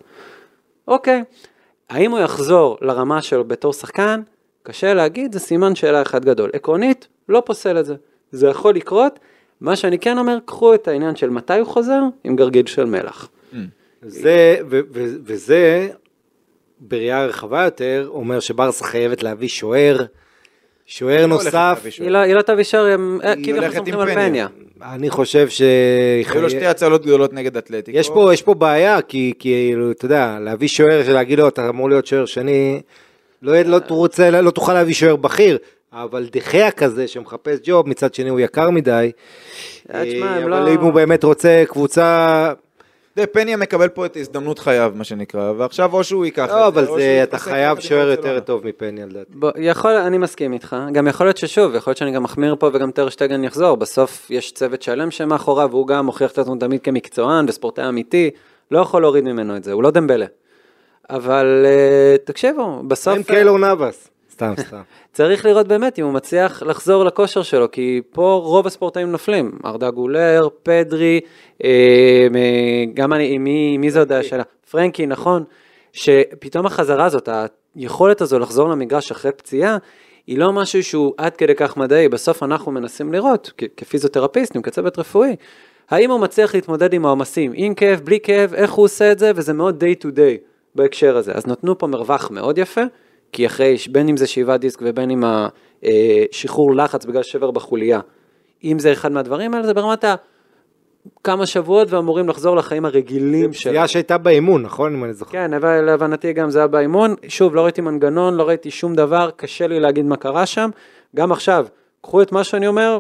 [0.88, 1.24] אוקיי,
[1.90, 4.22] האם הוא יחזור לרמה שלו בתור שחקן?
[4.62, 6.50] קשה להגיד, זה סימן שאלה אחד גדול.
[6.52, 7.94] עקרונית, לא פוסל את זה.
[8.32, 9.18] זה יכול לקרות.
[9.60, 13.28] מה שאני כן אומר, קחו את העניין של מתי הוא חוזר עם גרגיל של מלח.
[14.02, 15.88] זה, ו- ו- וזה,
[16.80, 20.04] בראייה רחבה יותר, אומר שברסה חייבת להביא שוער,
[20.86, 21.86] שוער נוסף.
[22.00, 24.46] היא לא- לא תביא שער, הם אה, הולכת סומכים על פניה.
[24.82, 25.62] אני חושב ש...
[26.32, 27.98] היו לו שתי הצלות גדולות נגד אתלטיקו.
[27.98, 31.88] יש פה, יש פה בעיה, כי כאילו, אתה יודע, להביא שוער שלהגיד לו, אתה אמור
[31.88, 32.80] להיות שוער שני,
[33.42, 35.58] לא, לא, רוצה, לא תוכל להביא שוער בכיר,
[35.92, 39.10] אבל דחיה כזה שמחפש ג'וב, מצד שני הוא יקר מדי.
[39.94, 42.52] אה, תשמע, אה, אבל לא- אם הוא באמת רוצה קבוצה...
[43.16, 46.66] זה, פניה מקבל פה את הזדמנות חייו, מה שנקרא, ועכשיו או שהוא ייקח את לא,
[46.68, 48.10] אבל או שהוא זה, אתה חייב שוער.
[48.10, 49.32] יותר טוב מפניה לדעתי.
[49.34, 52.70] בוא, יכול, אני מסכים איתך, גם יכול להיות ששוב, יכול להיות שאני גם מחמיר פה
[52.72, 57.44] וגם טרשטגן יחזור, בסוף יש צוות שלם שמאחוריו, והוא גם מוכיח את עצמו תמיד כמקצוען
[57.48, 58.30] וספורטאי אמיתי,
[58.70, 60.26] לא יכול להוריד ממנו את זה, הוא לא דמבלה.
[61.10, 64.08] אבל אה, תקשיבו, בסוף עם קיילור נאבס?
[64.36, 64.80] סתם, סתם.
[65.12, 69.90] צריך לראות באמת אם הוא מצליח לחזור לכושר שלו, כי פה רוב הספורטאים נופלים, ארדה
[69.90, 71.20] גולר, פדרי,
[71.64, 72.26] אה,
[72.94, 74.42] גם אני, מי, מי זה עוד השאלה?
[74.70, 75.44] פרנקי, נכון,
[75.92, 77.28] שפתאום החזרה הזאת,
[77.76, 79.76] היכולת הזו לחזור למגרש אחרי פציעה,
[80.26, 84.98] היא לא משהו שהוא עד כדי כך מדעי, בסוף אנחנו מנסים לראות, כ- כפיזיותרפיסטים, כצוות
[84.98, 85.36] רפואי,
[85.90, 89.32] האם הוא מצליח להתמודד עם העומסים, עם כאב, בלי כאב, איך הוא עושה את זה,
[89.34, 91.32] וזה מאוד day to day בהקשר הזה.
[91.32, 92.80] אז נתנו פה מרווח מאוד יפה,
[93.32, 95.24] כי אחרי, בין אם זה שאיבת דיסק ובין אם
[96.32, 98.00] השחרור לחץ בגלל שבר בחוליה,
[98.64, 100.14] אם זה אחד מהדברים האלה, זה ברמת ה...
[101.24, 103.72] כמה שבועות ואמורים לחזור לחיים הרגילים שלו.
[103.72, 104.94] פציעה שהייתה באימון, נכון?
[104.94, 105.32] אם אני זוכר.
[105.32, 107.14] כן, אבל להבנתי גם זה היה באימון.
[107.28, 110.70] שוב, לא ראיתי מנגנון, לא ראיתי שום דבר, קשה לי להגיד מה קרה שם.
[111.16, 111.66] גם עכשיו,
[112.00, 112.98] קחו את מה שאני אומר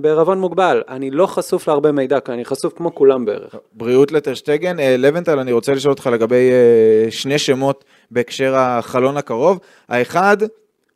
[0.00, 0.82] בערבון מוגבל.
[0.88, 3.54] אני לא חשוף להרבה מידע, כי אני חשוף כמו כולם בערך.
[3.72, 4.80] בריאות לטרשטגן.
[4.80, 9.58] אה, לבנטל, אני רוצה לשאול אותך לגבי אה, שני שמות בהקשר החלון הקרוב.
[9.88, 10.36] האחד,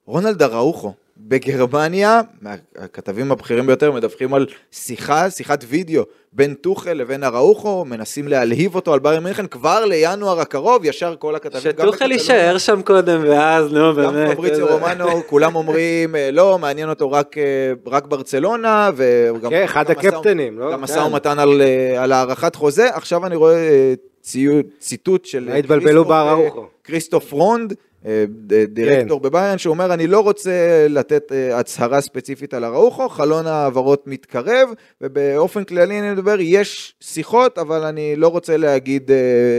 [0.07, 0.93] רונלד אראוחו.
[1.23, 2.21] בגרמניה,
[2.79, 6.03] הכתבים הבכירים ביותר מדווחים על שיחה, שיחת וידאו
[6.33, 11.35] בין טוחל לבין אראוחו, מנסים להלהיב אותו על ביירן מינכן כבר לינואר הקרוב, ישר כל
[11.35, 11.73] הכתבים.
[11.73, 14.37] גם שטוחל יישאר שם קודם, ואז, נו, גם באמת.
[14.37, 17.43] פבריציו איזה- רומנו, כולם אומרים, אה, לא, מעניין אותו רק, אה,
[17.87, 19.51] רק ברצלונה, וגם...
[19.51, 20.67] כן, אחד גם משא- הקפטנים, לא?
[20.73, 20.83] גם כן.
[20.83, 22.89] משא ומתן על, אה, על הארכת חוזה.
[22.95, 25.49] עכשיו אני רואה אה, ציוד, ציטוט של...
[25.53, 26.57] אה, התבלבלו כריסטוף.
[26.59, 27.75] אה, כריסטוף רונד,
[28.07, 30.51] אה, ד- דירקטור בביירן, שאומר, אני לא רוצה
[30.89, 34.69] לתת הצהרה ספציפית על אראוחו, חלון ההעברות מתקרב,
[35.01, 39.11] ובאופן כללי אני מדבר, יש שיחות, אבל אני לא רוצה להגיד,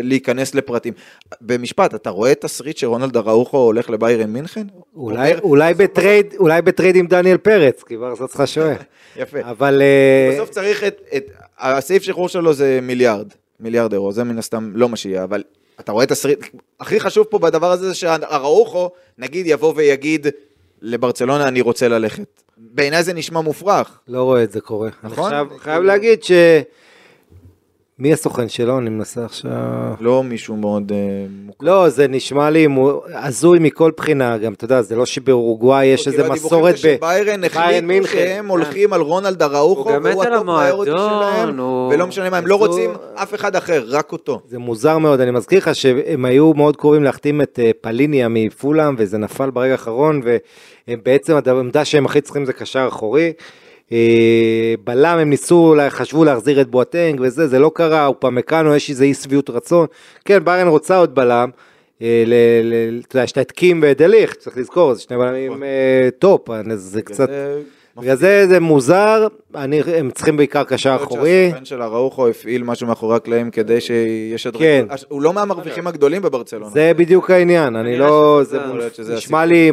[0.03, 0.93] להיכנס לפרטים.
[1.41, 4.67] במשפט, אתה רואה תסריט שרונלד אראוחו הולך לביירן מינכן?
[4.95, 8.75] אולי, אומר- אולי ב trade, אולי ב trade עם דניאל פרץ, כי ברסה צריכה שוער.
[9.17, 9.37] יפה.
[9.41, 9.81] אבל...
[10.33, 13.27] בסוף צריך את, את, הסעיף שחרור שלו זה מיליארד,
[13.61, 15.43] מיליארד אירו, זה מן הסתם לא מה שיהיה, אבל
[15.79, 16.39] אתה רואה תסריט,
[16.79, 20.27] הכי חשוב פה בדבר הזה זה שאראוחו, נגיד יבוא ויגיד
[20.81, 22.41] לברצלונה אני רוצה ללכת.
[22.57, 23.99] בעיניי זה נשמע מופרך.
[24.07, 24.89] לא רואה את זה קורה.
[25.03, 25.33] נכון?
[25.33, 26.31] אני עכשיו חייב להגיד ש...
[28.01, 28.77] מי הסוכן שלו?
[28.77, 29.51] אני מנסה עכשיו...
[29.99, 30.97] לא מישהו מאוד אה,
[31.45, 31.65] מוכר.
[31.65, 32.67] לא, זה נשמע לי
[33.13, 36.77] הזוי מכל בחינה, גם, אתה יודע, זה לא שבאורוגוואי יש איזה כאילו מסורת ב...
[36.77, 38.07] שביירן ביירן החליטו.
[38.07, 40.97] שהם הולכים על רונלד אראוחו, והוא ה top priority המועדון,
[41.45, 41.59] שלהם,
[41.91, 44.41] ולא משנה מה, הם לא רוצים אף אחד אחר, רק אותו.
[44.47, 48.95] זה מוזר מאוד, אני מזכיר לך שהם היו מאוד קרובים להחתים את אה, פליניה מפולאם,
[48.97, 53.33] וזה נפל ברגע האחרון, והם בעצם, העמדה שהם הכי צריכים זה קשר אחורי.
[53.91, 59.03] אה, בלם הם ניסו, חשבו להחזיר את בואטנג וזה, זה לא קרה, אופמקנו, יש איזה
[59.03, 59.87] אי שביעות רצון.
[60.25, 61.49] כן, ביירן רוצה עוד בלם.
[62.01, 62.23] אה,
[63.07, 67.01] אתה יודע, יש את קים ודה ליכט, צריך לזכור, זה שני בלמים אה, top, זה
[67.01, 67.61] קצת, זה
[67.97, 71.47] בגלל זה זה מוזר, אני- הם צריכים בעיקר קשר אחורי.
[71.49, 74.59] שהסוכן של אראוחו הפעיל משהו מאחורי הקלעים כדי שישדרג.
[74.61, 74.85] כן.
[75.09, 76.69] הוא לא מהמרוויחים הגדולים בברצלונה.
[76.71, 78.59] זה בדיוק העניין, אני לא, זה
[79.15, 79.71] נשמע לי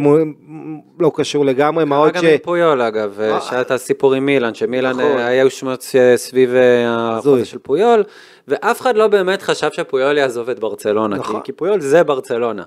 [1.01, 2.25] לא קשור לגמרי, מה עוד גם ש...
[2.25, 5.19] עם פויול אגב, שהיה את הסיפור עם מילאן, שמילאן נכון.
[5.19, 7.17] אה, היו שמות אה, סביב אה.
[7.19, 8.05] החוזה של פויול,
[8.49, 11.41] ואף אחד לא באמת חשב שפויול יעזוב את ברצלונה, כי- נכון.
[11.41, 12.63] כי פויול זה ברצלונה.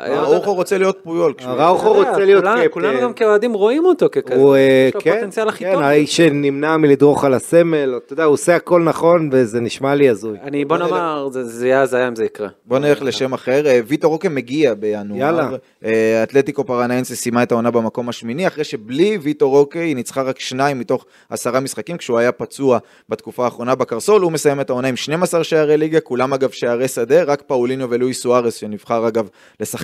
[0.00, 1.34] אראוחו רוצה להיות פויול.
[1.44, 2.68] אראוחו אתה יודע, רוצה להיות קפטן.
[2.70, 5.82] כולנו גם כאוהדים רואים אותו ככזה, הוא, אה, לו כן, הכי כן, טוב.
[5.82, 10.38] האיש שנמנע מלדרוך על הסמל, אתה יודע, הוא עושה הכל נכון וזה נשמע לי הזוי.
[10.42, 12.48] אני, בוא נאמר, זה- זה יהיה הזיה אם זה יקרה.
[12.66, 15.18] בוא נלך לשם אחר, אה, ויטו רוקה מגיע בינואר.
[15.20, 15.48] יאללה.
[15.84, 20.38] אה, אתלטיקו פרנאינסה סיימה את העונה במקום השמיני, אחרי שבלי ויטו רוקה היא ניצחה רק
[20.40, 22.78] שניים מתוך עשרה משחקים, כשהוא היה פצוע
[23.08, 27.22] בתקופה האחרונה בקרסול, הוא מסיים את העונה עם 12 שערי ליגה, כולם אגב שערי שדה,
[27.22, 29.28] רק פאוליניו ולואי סוארס, שנבחר אגב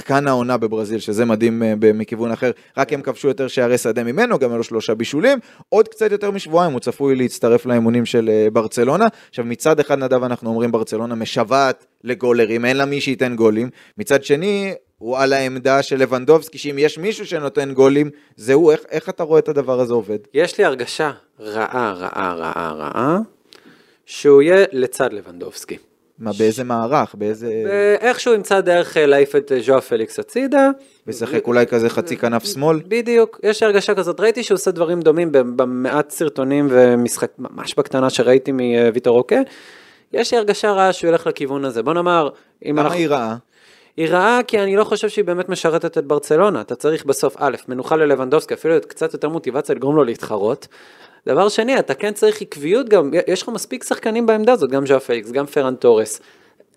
[0.02, 4.38] לשחקן העונה בברזיל, שזה מדהים אה, מכיוון אחר, רק הם כבשו יותר שערי שדה ממנו,
[4.38, 5.38] גם היו לו שלושה בישולים,
[5.68, 9.06] עוד קצת יותר משבועיים הוא צפוי להצטרף לאימונים של אה, ברצלונה.
[9.28, 14.24] עכשיו מצד אחד נדב אנחנו אומרים ברצלונה משוועת לגולרים, אין לה מי שייתן גולים, מצד
[14.24, 19.08] שני הוא על העמדה של לבנדובסקי, שאם יש מישהו שנותן גולים, זה הוא, איך, איך
[19.08, 20.18] אתה רואה את הדבר הזה עובד?
[20.34, 23.18] יש לי הרגשה רעה, רעה, רעה, רעה,
[24.06, 25.91] שהוא יהיה לצד לבנדובסקי.
[26.18, 27.62] מה, באיזה מערך, באיזה...
[27.66, 30.70] ואיכשהו ימצא דרך אה, להעיף את אה, ז'ואר פליקס הצידה.
[31.06, 32.80] משחק אולי כזה חצי כנף שמאל?
[32.88, 38.52] בדיוק, יש הרגשה כזאת, ראיתי שהוא עושה דברים דומים במעט סרטונים ומשחק ממש בקטנה שראיתי
[38.52, 39.40] מוויטור רוקה.
[40.12, 42.28] יש לי הרגשה רעה שהוא ילך לכיוון הזה, בוא נאמר,
[42.64, 43.36] אם למה היא רעה?
[43.96, 47.56] היא רעה כי אני לא חושב שהיא באמת משרתת את ברצלונה, אתה צריך בסוף, א',
[47.68, 50.68] מנוחה ללבנדובסקי, אפילו קצת יותר מוטיבציה לגרום לו להתחרות.
[51.26, 55.00] דבר שני, אתה כן צריך עקביות גם, יש לך מספיק שחקנים בעמדה הזאת, גם ז'או
[55.00, 56.20] פליקס, גם פרן תורס.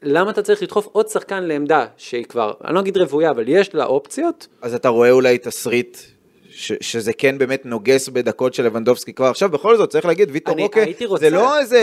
[0.04, 3.76] למה אתה צריך לדחוף עוד שחקן לעמדה שהיא כבר, אני לא אגיד רוויה, אבל יש
[3.76, 4.48] לה אופציות?
[4.62, 5.98] אז אתה רואה אולי תסריט
[6.56, 10.58] ש, שזה כן באמת נוגס בדקות של לבנדובסקי כבר עכשיו, בכל זאת צריך להגיד, ויטור
[10.60, 11.26] רוקה, רוצה...
[11.26, 11.80] זה לא איזה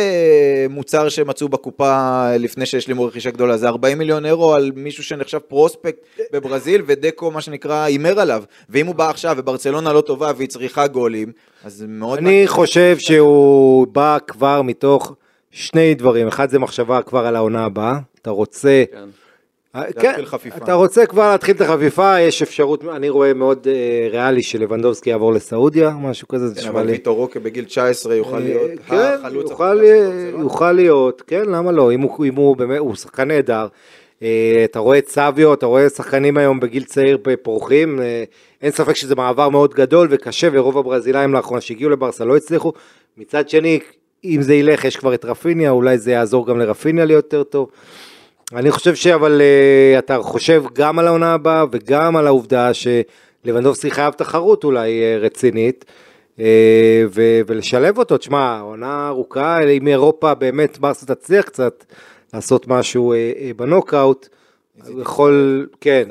[0.70, 6.06] מוצר שמצאו בקופה לפני שהשלימו רכישה גדולה, זה 40 מיליון אירו על מישהו שנחשב פרוספקט
[6.32, 10.86] בברזיל, ודקו מה שנקרא הימר עליו, ואם הוא בא עכשיו וברצלונה לא טובה והיא צריכה
[10.86, 11.32] גולים,
[11.64, 12.18] אז מאוד...
[12.18, 15.14] אני חושב שהוא בא כבר מתוך
[15.50, 18.84] שני דברים, אחד זה מחשבה כבר על העונה הבאה, אתה רוצה...
[18.92, 19.08] כן.
[20.00, 20.14] כן,
[20.56, 25.32] אתה רוצה כבר להתחיל את החפיפה, יש אפשרות, אני רואה מאוד אה, ריאלי שלבנדובסקי יעבור
[25.32, 26.92] לסעודיה, משהו כזה, זה כן, נשמע אבל לי.
[26.92, 30.42] ויטור רוקה בגיל 19 יוכל להיות אה, כן, החלוץ יוכל, ברצלונה.
[30.42, 33.66] יוכל להיות, כן, למה לא, אם הוא, אם הוא באמת, הוא שחקן נהדר.
[34.22, 38.24] אה, אתה רואה את סביו, אתה רואה שחקנים היום בגיל צעיר פורחים, אה,
[38.62, 42.72] אין ספק שזה מעבר מאוד גדול וקשה, ורוב הברזילאים לאחרונה שהגיעו לברסה לא הצליחו.
[43.16, 43.78] מצד שני,
[44.24, 47.68] אם זה ילך, יש כבר את רפיניה, אולי זה יעזור גם לרפיניה להיות יותר טוב.
[48.55, 54.12] אני חושב שאבל אה, אתה חושב גם על העונה הבאה וגם על העובדה שלבנדובסקי חייב
[54.12, 55.84] תחרות אולי אה, רצינית.
[56.40, 61.84] אה, ו- ולשלב אותו, תשמע, עונה ארוכה, אם אירופה באמת ברסה תצליח קצת
[62.34, 64.28] לעשות משהו אה, אה, בנוקאוט,
[64.86, 66.09] הוא יכול, כן.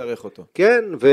[0.53, 1.09] כן, ו...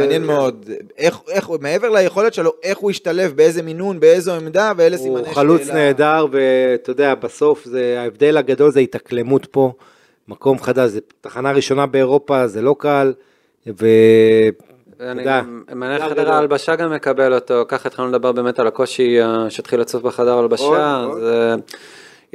[0.00, 4.96] מעניין, מאוד, איך, איך, מעבר ליכולת שלו, איך הוא ישתלב, באיזה מינון, באיזו עמדה, ואלה
[4.96, 5.34] סימני הוא שאלה.
[5.34, 9.72] חלוץ נהדר, ואתה יודע, בסוף זה, ההבדל הגדול זה התאקלמות פה,
[10.28, 13.12] מקום חדש, זה תחנה ראשונה באירופה, זה לא קל,
[13.66, 13.86] ו...
[15.00, 16.32] אני גם, מנהל חדר.
[16.32, 21.06] ההלבשה גם מקבל אותו, ככה התחלנו לדבר באמת על הקושי אה, שהתחיל לצוף בחדר ההלבשה,
[21.10, 21.54] אז אה,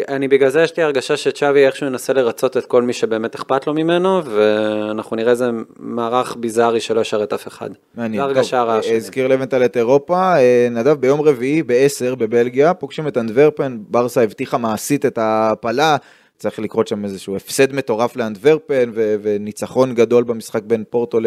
[0.08, 3.68] אני בגלל זה יש לי הרגשה שצ'אבי איכשהו ינסה לרצות את כל מי שבאמת אכפת
[3.68, 7.70] לו ממנו, ואנחנו נראה איזה מערך ביזארי שלא ישרת אף אחד.
[7.96, 8.24] מעניין.
[8.24, 8.96] זו הרגשה הרעה שלי.
[8.96, 14.58] הזכיר לבנטל את אירופה, אה, נדב ביום רביעי ב-10 בבלגיה, פוגשים את אנדוורפן, ברסה הבטיחה
[14.58, 15.98] מעשית את ההעפלה,
[16.40, 21.20] צריך לקרות שם איזשהו הפסד מטורף לאנדוורפן, ו- וניצחון גדול במשחק בין פורטו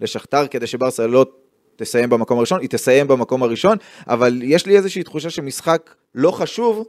[0.00, 1.26] לשכתר, כדי שברסה לא
[1.76, 3.76] תסיים במקום הראשון, היא תסיים במקום הראשון,
[4.08, 6.84] אבל יש לי איזושהי תחושה שמשחק לא חשוב,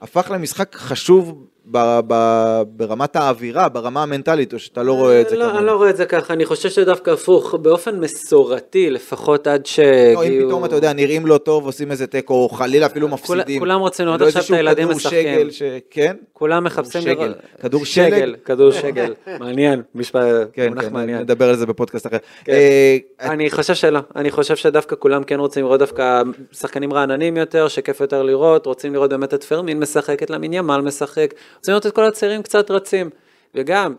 [0.00, 5.36] הפך למשחק חשוב ב- ב- ברמת האווירה, ברמה המנטלית, או שאתה לא רואה את זה
[5.36, 5.58] לא, כמוני.
[5.58, 9.58] אני לא רואה את זה ככה, אני חושב שדווקא הפוך, באופן מסורתי, לפחות עד לא,
[9.58, 10.48] אם שהגיעו...
[10.48, 13.58] פתאום אתה יודע, נראים לא טוב, עושים איזה תיקו, או חלילה אפילו מפסידים.
[13.60, 15.34] כולם רוצים לראות לא עכשיו את איזשהו הילדים כדור משחקים.
[15.38, 15.62] שגל ש...
[15.90, 16.16] כן?
[16.32, 17.12] כולם מחפשים שגל.
[17.12, 17.84] לראות- כדור?
[17.84, 21.18] שגל, כדור שגל, מעניין, משפט, כן, מונח כן, מעניין.
[21.18, 22.16] נדבר על זה בפודקאסט אחר.
[22.44, 22.52] כן.
[22.52, 27.68] אה, אני חושב שלא, אני חושב שדווקא כולם כן רוצים לראות דווקא שחקנים רעננים יותר,
[27.68, 31.86] שכיף יותר לראות, רוצים לראות באמת את פרמין משחק, את למין ימל משחק, רוצים לראות
[31.86, 33.10] את כל הצעירים קצת רצים,
[33.54, 33.94] וגם,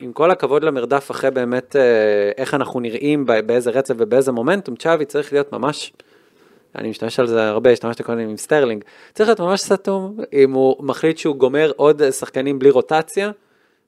[0.00, 5.04] עם כל הכבוד למרדף אחרי באמת אה, איך אנחנו נראים, באיזה רצף ובאיזה מומנטום, צ'אבי
[5.04, 5.92] צריך להיות ממש,
[6.76, 8.84] אני משתמש על זה הרבה, השתמשתי קודם עם סטרלינג,
[9.14, 13.30] צריך להיות ממש סתום, אם הוא מחליט שהוא גומר עוד שחקנים בלי רוטציה,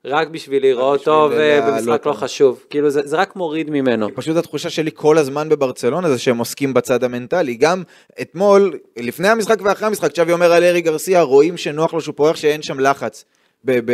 [0.05, 2.13] רק בשביל להיראות טוב אה, במשחק לא.
[2.13, 4.09] חשוב, כאילו זה, זה רק מוריד ממנו.
[4.15, 7.55] פשוט התחושה שלי כל הזמן בברצלונה זה שהם עוסקים בצד המנטלי.
[7.55, 7.83] גם
[8.21, 12.37] אתמול, לפני המשחק ואחרי המשחק, צ'אבי אומר על ארי גרסיה, רואים שנוח לו שהוא פורח
[12.37, 13.25] שאין שם לחץ.
[13.65, 13.93] ב- ב-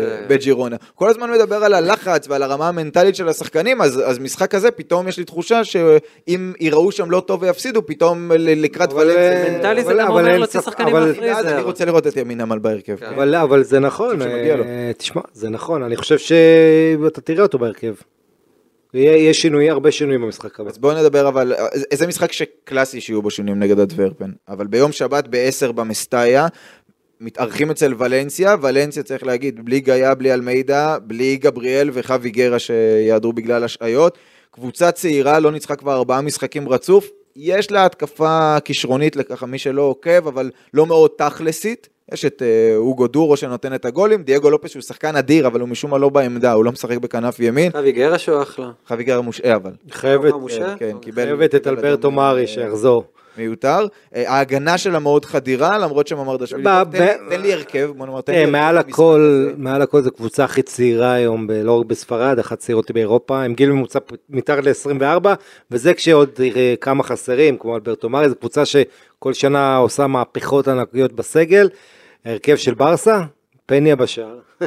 [0.00, 0.76] זה- בג'ירונה.
[0.94, 5.08] כל הזמן מדבר על הלחץ ועל הרמה המנטלית של השחקנים, אז, אז משחק כזה, פתאום
[5.08, 9.44] יש לי תחושה שאם יראו שם לא טוב ויפסידו, פתאום לקראת אבל, ולנסיה.
[9.46, 11.36] אה, מנטלי זה אבל- גם אבל אומר להוציא שחקנים אבל- מהפריזר.
[11.38, 12.96] אז אני רוצה לראות את ימין עמל בהרכב.
[12.96, 13.06] כן.
[13.06, 14.22] אבל, אבל זה נכון.
[14.22, 17.94] אה, תשמע, זה נכון, אני חושב שאתה תראה אותו בהרכב.
[18.94, 20.70] יהיה יהיה שינוי, הרבה שינויים במשחק הבא.
[20.70, 21.54] אז בואו נדבר אבל,
[21.92, 26.46] זה משחק שקלאסי שיהיו בו שינויים נגד אדוורפן, אבל ביום שבת ב-10 במסטאיה,
[27.22, 33.32] מתארחים אצל ולנסיה, ולנסיה צריך להגיד, בלי גאיה, בלי אלמידה, בלי גבריאל וחווי גרה שיעדרו
[33.32, 34.18] בגלל השעיות,
[34.50, 39.82] קבוצה צעירה, לא ניצחה כבר ארבעה משחקים רצוף, יש לה התקפה כישרונית לככה מי שלא
[39.82, 41.88] עוקב, אבל לא מאוד תכלסית.
[42.12, 45.68] יש את אה, אוגו דורו שנותן את הגולים, דייגו לופס שהוא שחקן אדיר, אבל הוא
[45.68, 47.72] משום מה לא בעמדה, הוא לא משחק בכנף ימין.
[47.78, 48.70] אבי גרש הוא אחלה.
[48.86, 49.70] חייבי גרה מושעה אבל.
[49.90, 50.34] חייבת?
[50.78, 53.04] כן, קיבל- חייבת את אלברטו מארי שיחזור.
[53.38, 53.86] מיותר.
[54.14, 56.98] אה, ההגנה שלה מאוד חדירה, למרות שממרדשווילי, תן
[57.30, 59.50] לי- לי הרכב, בוא נאמר, תן לי אה, הרכב מעל הכל.
[59.56, 63.70] מעל הכל זו קבוצה הכי צעירה היום, לא רק בספרד, אחת צעירות באירופה, עם גיל
[63.70, 63.98] ממוצע
[64.30, 65.28] מתחת ל-24,
[65.70, 71.12] וזה כשעוד אה, כמה חסרים, כמו אלברטו מארי, זו קבוצה שכל שנה עושה מהפכות ענקיות
[71.12, 71.68] בסגל.
[72.24, 73.20] ההרכב של ברסה,
[73.66, 74.38] פניה בשער.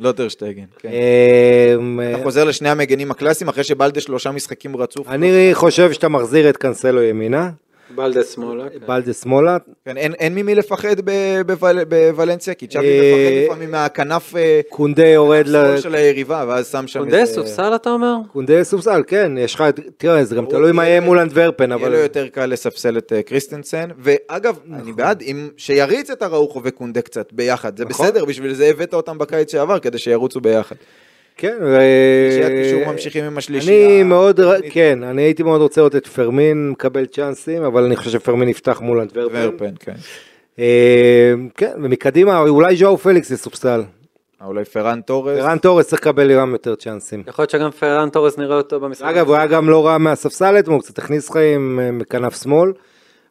[0.00, 0.88] לא טרשטגן, כן.
[0.88, 1.74] אה,
[2.14, 5.08] אתה חוזר לשני המגנים הקלאסיים, אחרי שבלדה שלושה משחקים רצוף.
[5.08, 7.50] אני חושב שאתה מחזיר את קנסלו ימינה,
[7.94, 8.64] בלדה שמאלה.
[8.68, 8.78] כן.
[8.86, 11.00] בלדה שמאלה, כן, אין, אין ממי לפחד
[11.46, 15.80] בוול- בוולנסיה, כי צ'אבי אה, מפחד לפעמים מהכנף אה, קונדה יורד ל...
[15.80, 18.14] של היריבה, ואז שם שם קונדה, סופסל אתה אומר?
[18.32, 19.64] קונדה סופסל, כן, יש לך,
[19.96, 21.88] תראה, זה גם תלוי מה יהיה מול אנטוורפן, יהיה אבל...
[21.92, 24.58] לו יותר קל לספסל את אה, קריסטנסן, ואגב.
[24.74, 28.06] אני בעד, אם שיריץ את אראוחו וקונדה קצת ביחד, זה נכון.
[28.06, 30.76] בסדר, בשביל זה הבאת אותם בקיץ שעבר, כדי שירוצו ביחד.
[31.36, 31.78] כן, ו...
[32.62, 33.86] קישור ממשיכים עם השלישייה.
[33.86, 38.10] אני מאוד, כן, אני הייתי מאוד רוצה לראות את פרמין מקבל צ'אנסים, אבל אני חושב
[38.10, 39.48] שפרמין יפתח מול אנטוורפן.
[39.52, 39.94] ורפן, כן.
[40.58, 43.82] אה, כן, ומקדימה, אולי ז'או פליקס יסופסל.
[44.42, 45.38] אה, אולי פרן תורס.
[45.38, 47.22] פרן תורס צריך לקבל גם יותר צ'אנסים.
[47.26, 49.06] יכול להיות שגם פרן תורס נראה אותו במשחק.
[49.06, 52.72] אגב, הוא היה גם לא רע מהספסל אתמול, הוא קצת הכניס חיים אה, מכנף שמאל,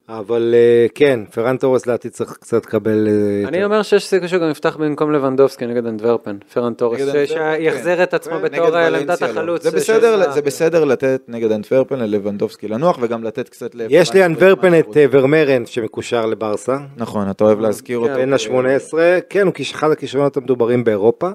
[0.09, 3.07] אבל אה, כן, פרן תורס לעתיד צריך קצת לקבל...
[3.07, 3.63] אה, אני.
[3.63, 7.25] אומר שיש סיכוי שהוא גם יפתח במקום לבנדובסקי נגד אנטוורפן, פרן תורס, אנטוורפן,
[7.59, 8.03] שיחזר כן.
[8.03, 9.31] את עצמו ונגד בתור אה, לעמדת ולנסיה לא.
[9.31, 9.63] החלוץ.
[9.63, 14.13] זה בסדר, של- זה בסדר לתת נגד אנטוורפן ללבנדובסקי לנוח, וגם לתת קצת לפרן יש
[14.13, 16.77] לי מה את אה, ורמרן שמקושר לברסה.
[16.97, 18.13] נכון, אתה אוהב להזכיר אותו.
[18.13, 18.93] בן ה-18,
[19.29, 21.29] כן, הוא אחד הכישרונות המדוברים באירופה.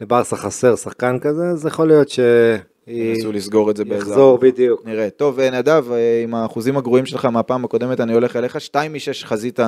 [0.00, 2.20] לברסה חסר שחקן כזה, אז יכול להיות ש...
[2.86, 4.10] ניסו לסגור את זה באיזה...
[4.10, 4.82] יחזור בדיוק.
[4.86, 5.10] נראה.
[5.10, 8.60] טוב, אה, נדב, אה, עם האחוזים הגרועים שלך מהפעם הקודמת, אני הולך אליך.
[8.60, 9.58] 2 מ-6 חזית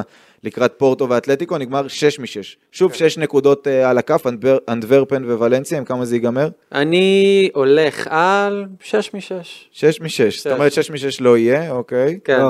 [0.45, 2.27] לקראת פורטו ואתלטיקו, נגמר 6 מ-6.
[2.73, 6.49] שוב 6 נקודות אה, על הכף, אנטוור- אנטוורפן וולנסיה, עם כמה זה ייגמר?
[6.73, 9.21] אני הולך על 6 מ-6.
[9.73, 10.09] 6 מ-6.
[10.39, 12.19] זאת אומרת 6 מ-6 לא יהיה, אוקיי.
[12.25, 12.41] כן.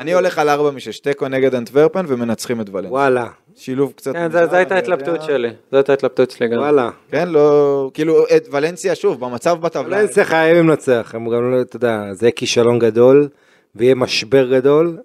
[0.00, 2.90] אני הולך על 4 מ-6, תיקו נגד אנטוורפן ומנצחים את ולנסיה.
[2.90, 3.26] וואלה,
[3.56, 4.12] שילוב קצת...
[4.12, 4.74] כן, זו הייתה.
[4.74, 5.48] ההתלבטות שלי.
[5.70, 6.58] זו הייתה ההתלבטות שלי גם.
[6.58, 6.90] וואלה.
[7.10, 7.90] כן, לא...
[7.94, 9.96] כאילו, את ולנסיה, שוב, במצב בטבלה.
[9.96, 13.28] ולנסיה חייבים לנצח, הם גם לא, אתה יודע, זה יהיה כישלון גדול,
[13.76, 14.98] ויהיה משבר גדול,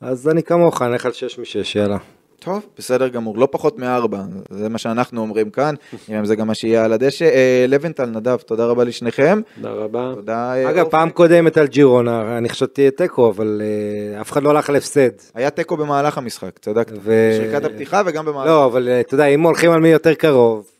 [0.00, 1.96] אז אני כמוך, אני אלך על 6 מ-6, יאללה.
[2.38, 5.74] טוב, בסדר גמור, לא פחות מארבע, זה מה שאנחנו אומרים כאן,
[6.18, 7.24] אם זה גם מה שיהיה על הדשא.
[7.24, 9.40] אה, לבנטל, נדב, תודה רבה לשניכם.
[9.56, 10.12] תודה רבה.
[10.14, 10.54] תודה.
[10.54, 10.88] אה, אגב.
[10.88, 15.10] פעם קודמת על ג'ירונה, אני חשבתי תיקו, אבל אה, אף אחד לא הלך על הפסד.
[15.34, 16.92] היה תיקו במהלך המשחק, צדקת.
[17.04, 18.46] בשריקת הפתיחה וגם במהלך.
[18.46, 20.70] לא, אבל אתה יודע, אם הולכים על מי יותר קרוב,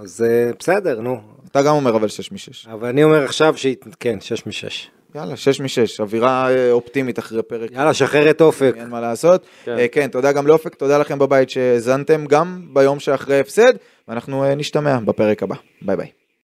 [0.00, 0.24] אז
[0.58, 1.20] בסדר, נו.
[1.50, 2.72] אתה גם אומר אבל 6 מ-6.
[2.72, 4.95] אבל אני אומר עכשיו שכן, 6 מ-6.
[5.16, 7.70] יאללה, 6 מ-6, אווירה אה, אופטימית אחרי פרק.
[7.72, 8.72] יאללה, שחרר את אופק.
[8.76, 9.46] אין מה לעשות.
[9.64, 9.78] כן.
[9.78, 13.72] אה, כן, תודה גם לאופק, תודה לכם בבית שהאזנתם גם ביום שאחרי הפסד,
[14.08, 15.56] ואנחנו אה, נשתמע בפרק הבא.
[15.82, 16.25] ביי ביי.